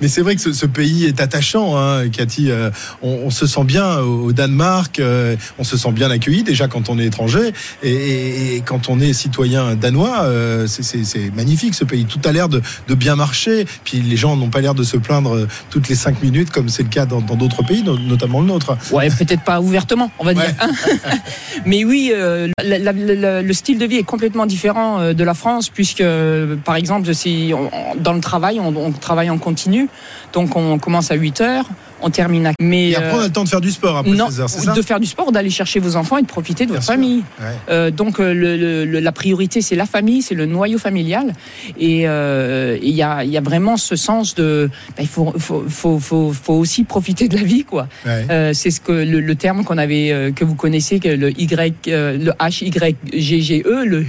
[0.00, 2.50] Mais c'est vrai que ce, ce pays est attachant, hein, Cathy.
[2.50, 2.70] Euh,
[3.02, 6.68] on, on se sent bien au au Danemark, euh, on se sent bien accueilli déjà
[6.68, 7.52] quand on est étranger
[7.82, 12.04] et, et- et quand on est citoyen danois, euh, c'est- c'est c'est magnifique ce pays.
[12.04, 13.66] Tout a l'air de, de bien marcher.
[13.84, 16.82] Puis les gens n'ont pas l'air de se plaindre toutes les cinq minutes comme c'est
[16.84, 18.76] le cas dans dans d'autres pays, no- notamment le nôtre.
[18.92, 20.44] Ouais, peut-être pas ouvertement, on va dire.
[21.66, 25.34] Mais oui, euh, la- la- la- le style de vie est complètement différent de la
[25.34, 27.52] France, puisque, euh, par exemple, si
[27.96, 29.90] dans le travail, on, on travaille en continu,
[30.32, 31.66] donc on commence à 8 heures,
[32.02, 32.52] on termine à.
[32.60, 34.50] Mais Et après on a le temps de faire du sport après non, 16 heures,
[34.50, 36.74] c'est ça de faire du sport, d'aller chercher vos enfants et de profiter de Bien
[36.80, 36.94] votre sûr.
[36.94, 37.22] famille.
[37.40, 37.46] Ouais.
[37.70, 41.32] Euh, donc euh, le- la priorité c'est la famille, c'est le noyau familial
[41.78, 45.32] et euh, il y, a, il y a vraiment ce sens de bah, il faut,
[45.38, 47.88] faut, faut, faut, faut aussi profiter de la vie quoi.
[48.06, 48.26] Ouais.
[48.30, 51.30] Euh, c'est ce que le, le terme qu'on avait euh, que vous connaissez que le
[51.38, 54.02] Y euh, le H Y G G E le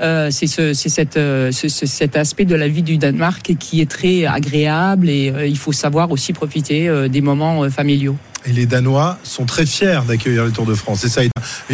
[0.00, 3.54] euh, c'est ce, c'est cette, euh, ce- ce- cet aspect de la vie du Danemark
[3.58, 7.70] qui est très agréable et euh, il faut savoir aussi profiter euh, des moments euh,
[7.70, 8.16] familiaux.
[8.44, 11.04] Et les Danois sont très fiers d'accueillir le Tour de France.
[11.04, 11.32] Et ça a été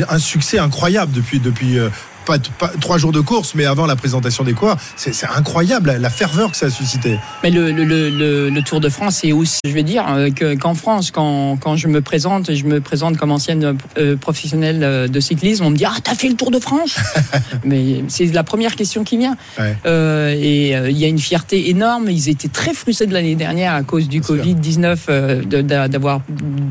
[0.09, 1.89] un succès incroyable depuis, depuis euh,
[2.29, 4.76] pas, pas trois jours de course, mais avant la présentation des coureurs.
[4.97, 7.18] C'est incroyable la, la ferveur que ça a suscité.
[7.43, 10.31] Mais le, le, le, le- le Tour de France, c'est aussi, je vais dire, euh,
[10.31, 14.81] que- qu'en France, quand, quand je me présente, je me présente comme ancienne euh, professionnelle
[14.83, 16.97] euh, de cyclisme, on me dit Ah, t'as fait le Tour de France?
[17.64, 19.37] Mais c'est la première question qui vient.
[19.59, 19.74] Ouais.
[19.87, 22.11] Euh, et euh, il y a une fierté énorme.
[22.11, 24.37] Ils étaient très frustrés de l'année dernière à cause du sûr.
[24.37, 26.20] Covid-19, euh, de- d'a- d'avoir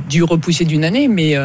[0.09, 1.35] dû repousser d'une année, mais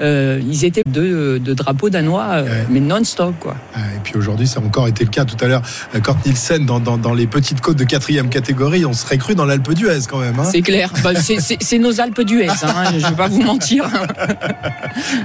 [0.00, 2.66] ils étaient de, de drapeaux danois, Ouais.
[2.70, 3.43] mais non-stop.
[3.44, 3.54] Quoi.
[3.76, 5.62] Ah, Et puis aujourd'hui, ça a encore été le cas tout à l'heure.
[5.94, 9.34] euh, Kort Nielsen, dans, dans, dans les petites côtes de quatrième catégorie, on serait cru
[9.36, 10.38] dans l'Alpe d'Huez quand même.
[10.40, 10.48] hein.
[10.50, 10.90] C'est clair.
[11.04, 13.84] Bah, c'est- nos Alpes d'Huez, hein, je ne vais pas vous mentir.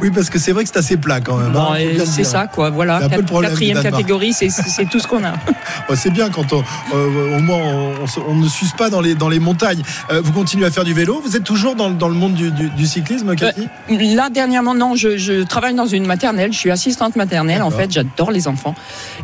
[0.01, 1.55] Oui, parce que c'est vrai que c'est assez plat quand même.
[1.55, 1.73] hein,
[2.05, 2.69] c'est ça, quoi.
[2.69, 4.49] Voilà, un peu le problème quatrième catégorie, c'est-
[4.89, 5.33] tout ce qu'on a.
[5.91, 6.63] Oh, c'est bien quand on,
[6.93, 9.81] euh, au moins on, on se- on ne s'use pas dans les, dans les montagnes.
[10.11, 12.33] Euh, vous continuez à faire du vélo Vous êtes toujours dans, le- dans le monde
[12.33, 13.67] du, du- du cyclisme, Cathy?
[13.89, 16.53] Là, dernièrement, non, je, je travaille dans une maternelle.
[16.53, 17.61] Je suis assistante maternelle.
[17.63, 18.75] En fait, j'adore les enfants.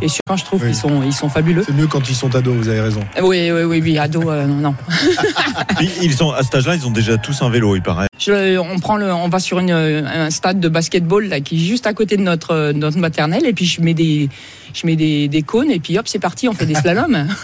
[0.02, 0.68] Et souvent, je trouve Oui.
[0.70, 1.64] qu'ils sont, ils sont fabuleux.
[1.66, 3.02] C'est mieux quand ils sont ados, vous avez raison.
[3.22, 4.76] Oui, oui, oui, oui, ado, euh, non,
[6.02, 8.08] Ils sont à cet âge-là, ils ont déjà tous un vélo, il paraît.
[8.20, 11.66] Je- on prend le, on va sur une, un stade de basketball là, qui est
[11.68, 13.46] juste à côté de notre, euh, notre maternelle.
[13.46, 14.30] Et puis, je mets des,
[14.76, 15.72] je mets des, des cônes.
[15.72, 17.28] Et puis, hop, c'est parti, on fait des slaloms.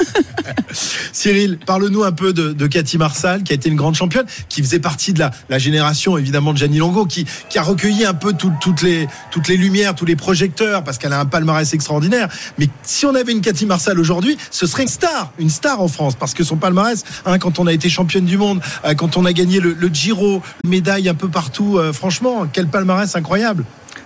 [1.13, 4.61] Cyril, parle-nous un peu de, de Cathy Marsal, qui a été une grande championne, qui
[4.61, 8.13] faisait partie de la, la génération évidemment de Gianni Longo, qui, qui a recueilli un
[8.13, 11.73] peu tout- toutes, les, toutes les lumières, tous les projecteurs, parce qu'elle a un palmarès
[11.73, 12.27] extraordinaire.
[12.57, 15.87] Mais si on avait une Cathy Marsal aujourd'hui, ce serait une star, une star en
[15.87, 19.17] France, parce que son palmarès, hein, quand on a été championne du monde, euh, quand
[19.17, 23.65] on a gagné le, le Giro, médaille un peu partout, euh, franchement, quel palmarès incroyable.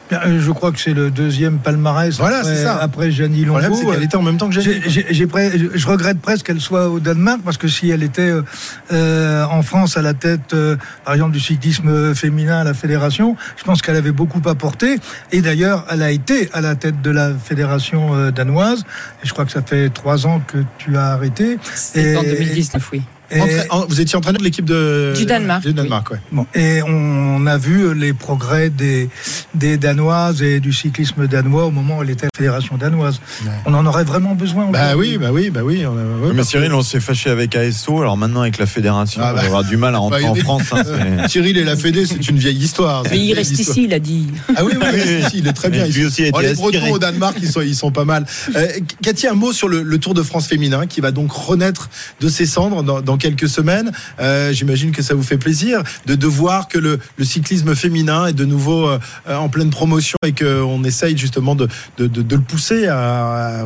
[0.10, 2.78] Bien, euh, Je crois que c'est le deuxième palmarès Voilà, après, c'est ça.
[2.82, 3.60] après Gianni Le Longo.
[3.60, 4.82] problème, c'est qu'elle était en même temps que Gianni.
[4.86, 8.04] J'ai- j'ai- j'ai pre- je regrette presque qu'elle soit au Danemark parce que si elle
[8.04, 8.44] était euh,
[8.92, 10.76] euh, en France à la tête, euh,
[11.06, 15.00] par exemple, du cyclisme féminin à la fédération, je pense qu'elle avait beaucoup apporté.
[15.32, 18.84] Et d'ailleurs, elle a été à la tête de la fédération euh, danoise.
[19.24, 21.58] Et je crois que ça fait trois ans que tu as arrêté.
[21.74, 23.02] C'est en Et- 2019, oui.
[23.32, 26.18] Et- Entra- en- vous étiez entraîneur de l'équipe de Du Danemark, Du Danemark, ouais.
[26.32, 29.10] Bon, et on a vu les progrès des,
[29.54, 33.20] des Danoises et du cyclisme danois au moment où elle était à la fédération danoise.
[33.66, 34.66] On en aurait vraiment besoin.
[34.72, 35.86] Bah oui, bah oui, bah oui.
[35.86, 39.22] on a- ouais, Mais Cyril, on s'est fâché avec ASO, alors maintenant avec la fédération,
[39.24, 39.40] Ah bah.
[39.40, 40.64] on va avoir du mal à rentrer Bah, en y a- France.
[40.74, 43.04] hein, Cyril et la Fédé, c'est une vieille histoire.
[43.10, 43.78] Mais il reste histoire.
[43.78, 44.28] ici, il a dit.
[44.56, 45.86] Ah oui, oui, il reste ici, il est très bien.
[45.86, 46.54] Lui aussi a été Oh, les.
[46.54, 48.26] Bretons au Danemark, ils sont, ils sont pas mal.
[48.56, 48.68] Euh,
[49.02, 51.90] Cathy, un mot sur le, le Tour de France féminin qui va donc renaître
[52.22, 53.92] de ses cendres dans, dans quelques semaines.
[54.20, 58.46] Euh, J'imagine que ça vous fait plaisir de, voir que le, cyclisme féminin est de
[58.46, 63.64] nouveau euh, en pleine promotion et qu'on essaye justement de, le pousser à,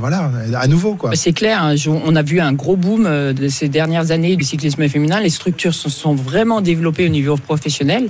[0.67, 0.97] nouveau.
[1.13, 4.43] C'est clair, hein, on a vu un gros boom euh, de ces dernières années du
[4.43, 5.19] cyclisme féminin.
[5.19, 8.09] Les structures se sont vraiment développées au niveau professionnel.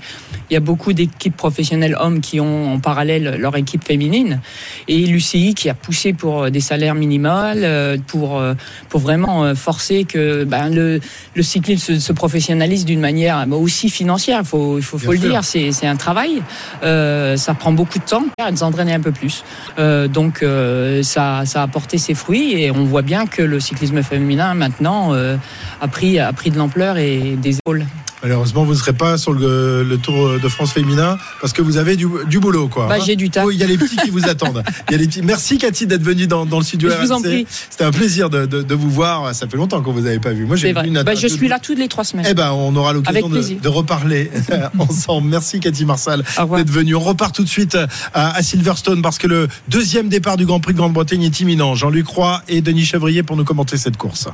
[0.49, 4.41] Il y a beaucoup d'équipes professionnelles hommes qui ont en parallèle leur équipe féminine.
[4.87, 8.53] Et l'UCI qui a poussé pour euh, des salaires minimales, euh, pour, euh,
[8.93, 10.99] vraiment euh, forcer que ben, le,
[11.39, 14.39] le cyclisme se, se professionnalise d'une manière bah, aussi financière.
[14.41, 15.61] Il faut, il faut, faut Bien le sûr.
[15.61, 16.43] dire, c'est un travail.
[16.83, 19.45] Euh, ça prend beaucoup de temps de s'entraîner un peu plus.
[19.77, 23.61] Euh, donc euh, ça, ça a porté ses fruits et on voit bien que le
[23.61, 25.37] cyclisme féminin maintenant euh,
[25.79, 27.85] a, pris, a pris de l'ampleur et des épaules.
[28.21, 31.77] Malheureusement, vous ne serez pas sur le, le Tour de France féminin parce que vous
[31.77, 32.67] avez du, du boulot.
[32.67, 33.03] Quoi, Bah, hein.
[33.05, 33.45] j'ai du taf.
[33.45, 34.61] Oui, il y a les petits qui vous attendent.
[34.89, 35.21] Il y a les petits.
[35.21, 37.23] Merci Cathy d'être venue dans, dans le studio Je vous en RMC.
[37.23, 37.47] prie.
[37.69, 39.33] C'était un plaisir de, de- de vous voir.
[39.33, 40.45] Ça fait longtemps qu'on vous avait pas vu.
[40.45, 42.25] Moi, j'ai une Bah, je suis là toutes les trois semaines.
[42.29, 44.29] Eh ben, on aura l'occasion de, reparler
[44.77, 45.29] ensemble.
[45.29, 46.23] Merci Cathy Marsal
[46.57, 46.95] d'être venue.
[46.95, 47.77] On repart tout de suite
[48.13, 51.73] à, à Silverstone parce que le deuxième départ du Grand Prix de Grande-Bretagne est imminent.
[51.75, 54.27] Jean-Luc Roy et Denis Chevrier pour nous commenter cette course.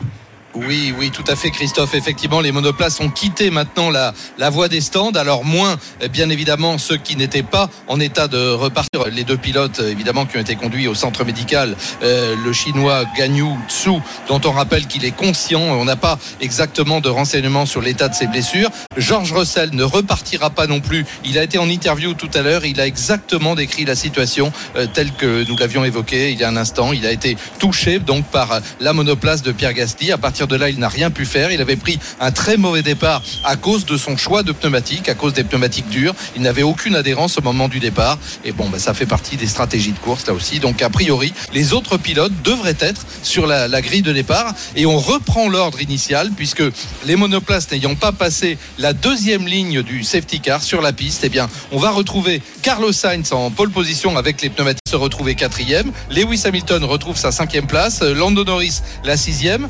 [0.55, 1.95] Oui, oui, tout à fait, Christophe.
[1.95, 5.11] Effectivement, les monoplaces ont quitté maintenant la, la voie des stands.
[5.11, 9.05] Alors, moins, eh bien évidemment, ceux qui n'étaient pas en état de repartir.
[9.11, 11.75] Les deux pilotes, évidemment, qui ont été conduits au centre médical.
[12.03, 13.91] Euh, le chinois Ganyu Tsu,
[14.29, 15.59] dont on rappelle qu'il est conscient.
[15.59, 18.69] On n'a pas exactement de renseignements sur l'état de ses blessures.
[18.95, 21.05] Georges Russell ne repartira pas non plus.
[21.25, 22.65] Il a été en interview tout à l'heure.
[22.65, 26.47] Il a exactement décrit la situation euh, telle que nous l'avions évoquée il y a
[26.47, 26.93] un instant.
[26.93, 30.13] Il a été touché donc par euh, la monoplace de Pierre Gasly.
[30.13, 31.51] À partir de là, il n'a rien pu faire.
[31.51, 35.15] Il avait pris un très mauvais départ à cause de son choix de pneumatique, à
[35.15, 36.15] cause des pneumatiques dures.
[36.35, 38.17] Il n'avait aucune adhérence au moment du départ.
[38.43, 40.59] Et bon, bah, ça fait partie des stratégies de course là aussi.
[40.59, 44.53] Donc a priori, les autres pilotes devraient être sur la, la grille de départ.
[44.75, 46.63] Et on reprend l'ordre initial puisque
[47.05, 51.29] les monoplaces n'ayant pas passé la deuxième ligne du safety car sur la piste, eh
[51.29, 55.91] bien, on va retrouver Carlos Sainz en pole position avec les pneumatiques se retrouver quatrième.
[56.09, 58.01] Lewis Hamilton retrouve sa cinquième place.
[58.01, 59.67] Lando Norris la sixième.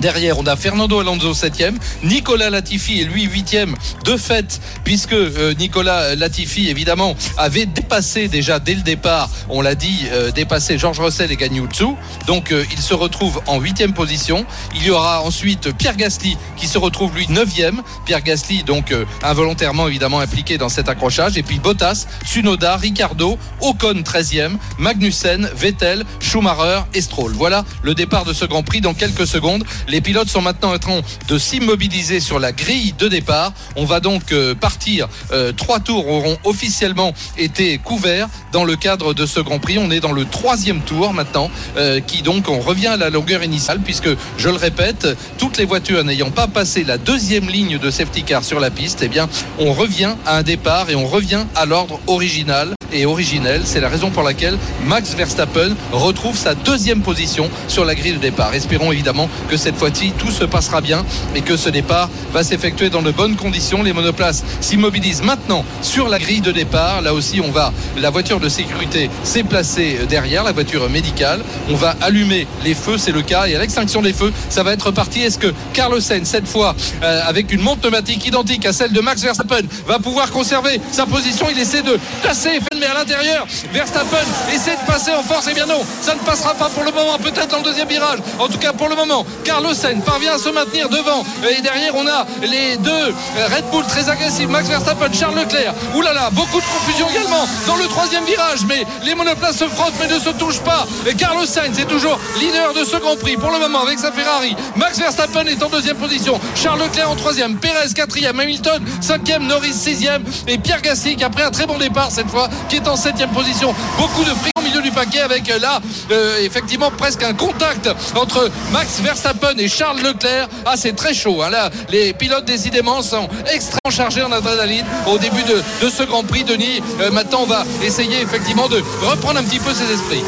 [0.00, 3.74] Derrière, on a Fernando Alonso 7e, Nicolas Latifi et lui 8e
[4.04, 9.74] de fait, puisque euh, Nicolas Latifi évidemment avait dépassé déjà dès le départ, on l'a
[9.74, 11.84] dit, euh, dépassé Georges Russell et Ganyutsu.
[12.26, 14.44] Donc euh, il se retrouve en 8e position.
[14.74, 17.80] Il y aura ensuite Pierre Gasly qui se retrouve lui 9e.
[18.04, 21.36] Pierre Gasly donc involontairement évidemment impliqué dans cet accrochage.
[21.36, 27.32] Et puis Bottas, Sunoda, Ricardo, Ocon 13e, Magnussen, Vettel, Schumacher et Stroll.
[27.32, 29.64] Voilà le départ de ce Grand Prix dans quelques secondes.
[29.88, 33.52] Les pilotes sont maintenant en train de s'immobiliser sur la grille de départ.
[33.76, 35.08] On va donc euh, partir.
[35.32, 39.78] Euh, trois tours auront officiellement été couverts dans le cadre de ce Grand Prix.
[39.78, 43.42] On est dans le troisième tour maintenant, euh, qui donc on revient à la longueur
[43.42, 44.08] initiale, puisque
[44.38, 45.08] je le répète,
[45.38, 49.00] toutes les voitures n'ayant pas passé la deuxième ligne de safety car sur la piste,
[49.02, 49.28] eh bien,
[49.58, 53.62] on revient à un départ et on revient à l'ordre original et originel.
[53.64, 58.18] C'est la raison pour laquelle Max Verstappen retrouve sa deuxième position sur la grille de
[58.18, 58.54] départ.
[58.54, 62.90] Espérons évidemment que cette fois-ci tout se passera bien et que ce départ va s'effectuer
[62.90, 63.82] dans de bonnes conditions.
[63.82, 67.02] Les monoplaces s'immobilisent maintenant sur la grille de départ.
[67.02, 71.40] Là aussi, on va la voiture de sécurité s'est placée derrière la voiture médicale.
[71.70, 73.46] On va allumer les feux, c'est le cas.
[73.46, 75.20] Et à l'extinction des feux, ça va être parti.
[75.20, 79.00] Est-ce que Carlos Sainz, cette fois, euh, avec une montre pneumatique identique à celle de
[79.00, 81.46] Max Verstappen, va pouvoir conserver sa position?
[81.50, 85.46] Il essaie de tasser mais à l'intérieur, Verstappen essaie de passer en force.
[85.46, 87.16] Et bien non, ça ne passera pas pour le moment.
[87.18, 88.18] Peut-être dans le deuxième virage.
[88.40, 91.24] En tout cas, pour le moment, Carlos Sainz parvient à se maintenir devant.
[91.48, 93.14] Et derrière, on a les deux
[93.54, 94.48] Red Bull très agressifs.
[94.48, 95.74] Max Verstappen, Charles Leclerc.
[95.94, 98.64] Ouh là là, beaucoup de confusion également dans le troisième virage.
[98.66, 100.84] Mais les monoplaces se frottent mais ne se touchent pas.
[101.06, 104.10] Et Carlos Sainz est toujours leader de ce Grand Prix pour le moment avec sa
[104.10, 104.56] Ferrari.
[104.74, 106.40] Max Verstappen est en deuxième position.
[106.56, 107.56] Charles Leclerc en troisième.
[107.58, 108.40] Perez quatrième.
[108.40, 109.46] Hamilton cinquième.
[109.46, 110.24] Norris sixième.
[110.48, 113.28] Et Pierre Gasly qui après un très bon départ cette fois qui est en septième
[113.28, 113.74] position.
[113.98, 115.78] Beaucoup de fric au milieu du paquet avec euh, là
[116.10, 120.48] euh, effectivement presque un contact entre Max Verstappen et Charles Leclerc.
[120.64, 121.42] Ah c'est très chaud.
[121.42, 121.50] Hein.
[121.50, 126.22] Là, les pilotes décidément sont extrêmement chargés en adrénaline au début de, de ce Grand
[126.22, 126.44] Prix.
[126.44, 130.22] Denis, euh, maintenant on va essayer effectivement de reprendre un petit peu ses esprits.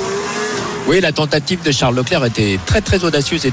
[0.87, 3.47] Oui, la tentative de Charles Leclerc était très très audacieuse.
[3.47, 3.53] Et...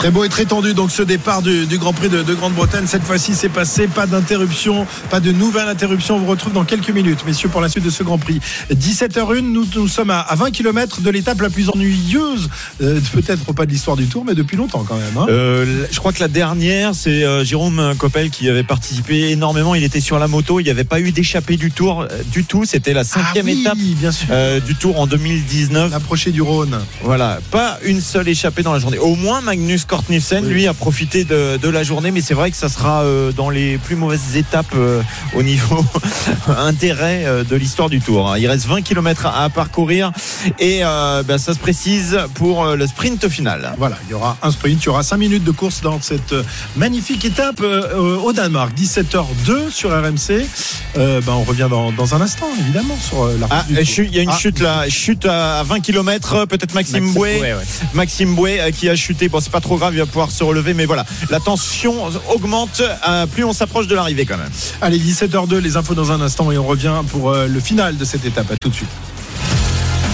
[0.00, 2.86] Très beau et très tendu donc ce départ du, du Grand Prix de, de Grande-Bretagne.
[2.86, 6.16] Cette fois-ci c'est passé, pas d'interruption, pas de nouvelle interruption.
[6.16, 8.40] On vous retrouve dans quelques minutes, messieurs, pour la suite de ce Grand Prix.
[8.72, 12.48] 17h01, nous, nous sommes à, à 20 km de l'étape la plus ennuyeuse,
[12.80, 15.18] euh, peut-être pas de l'histoire du Tour, mais depuis longtemps quand même.
[15.18, 15.26] hein.
[15.28, 19.74] Euh, je crois que la dernière, c'est euh, Jérôme Coppel qui avait participé énormément.
[19.74, 20.60] Il était sur la moto.
[20.60, 22.64] Il n'y avait pas eu d'échappée du tour du tout.
[22.64, 24.28] C'était la cinquième Ah oui, étape bien sûr.
[24.64, 25.90] du tour en 2019.
[25.92, 26.78] L'approché du Rhône.
[27.02, 28.96] Voilà, pas une seule échappée dans la journée.
[28.98, 32.52] Au moins, Magnus Cort Nielsen, lui, a profité de, de la journée, mais c'est vrai
[32.52, 35.02] que ça sera euh, dans les plus mauvaises étapes euh,
[35.34, 35.84] au niveau
[36.46, 38.30] intérêt euh, de l'histoire du Tour.
[38.30, 38.38] hein.
[38.38, 40.12] Il reste 20 km à, à parcourir
[40.60, 40.80] et
[41.26, 43.74] ben, ça se précise pour le sprint final.
[43.78, 46.34] Voilà, il y aura un sprint, il y aura 5 minutes de course dans cette
[46.76, 48.72] magnifique étape au Danemark.
[48.78, 50.46] 17h02 sur RMC.
[50.94, 53.74] Ben, on revient dans, dans un instant, évidemment, sur la Ah, il
[54.14, 57.54] y a une Ah, chute là, chute à 20 km, peut-être Maxime, Maxime ouais.
[57.94, 59.28] Maxime euh, qui a chuté.
[59.28, 61.94] Bon, c'est pas trop grave, il va pouvoir se relever, mais voilà, la tension
[62.32, 64.50] augmente euh, plus on s'approche de l'arrivée quand même.
[64.80, 68.04] Allez, 17h02, les infos dans un instant et on revient pour euh, le final de
[68.04, 68.50] cette étape.
[68.52, 68.90] À tout de suite.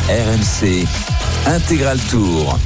[0.09, 0.87] RMC
[1.47, 2.59] Intégral Tour.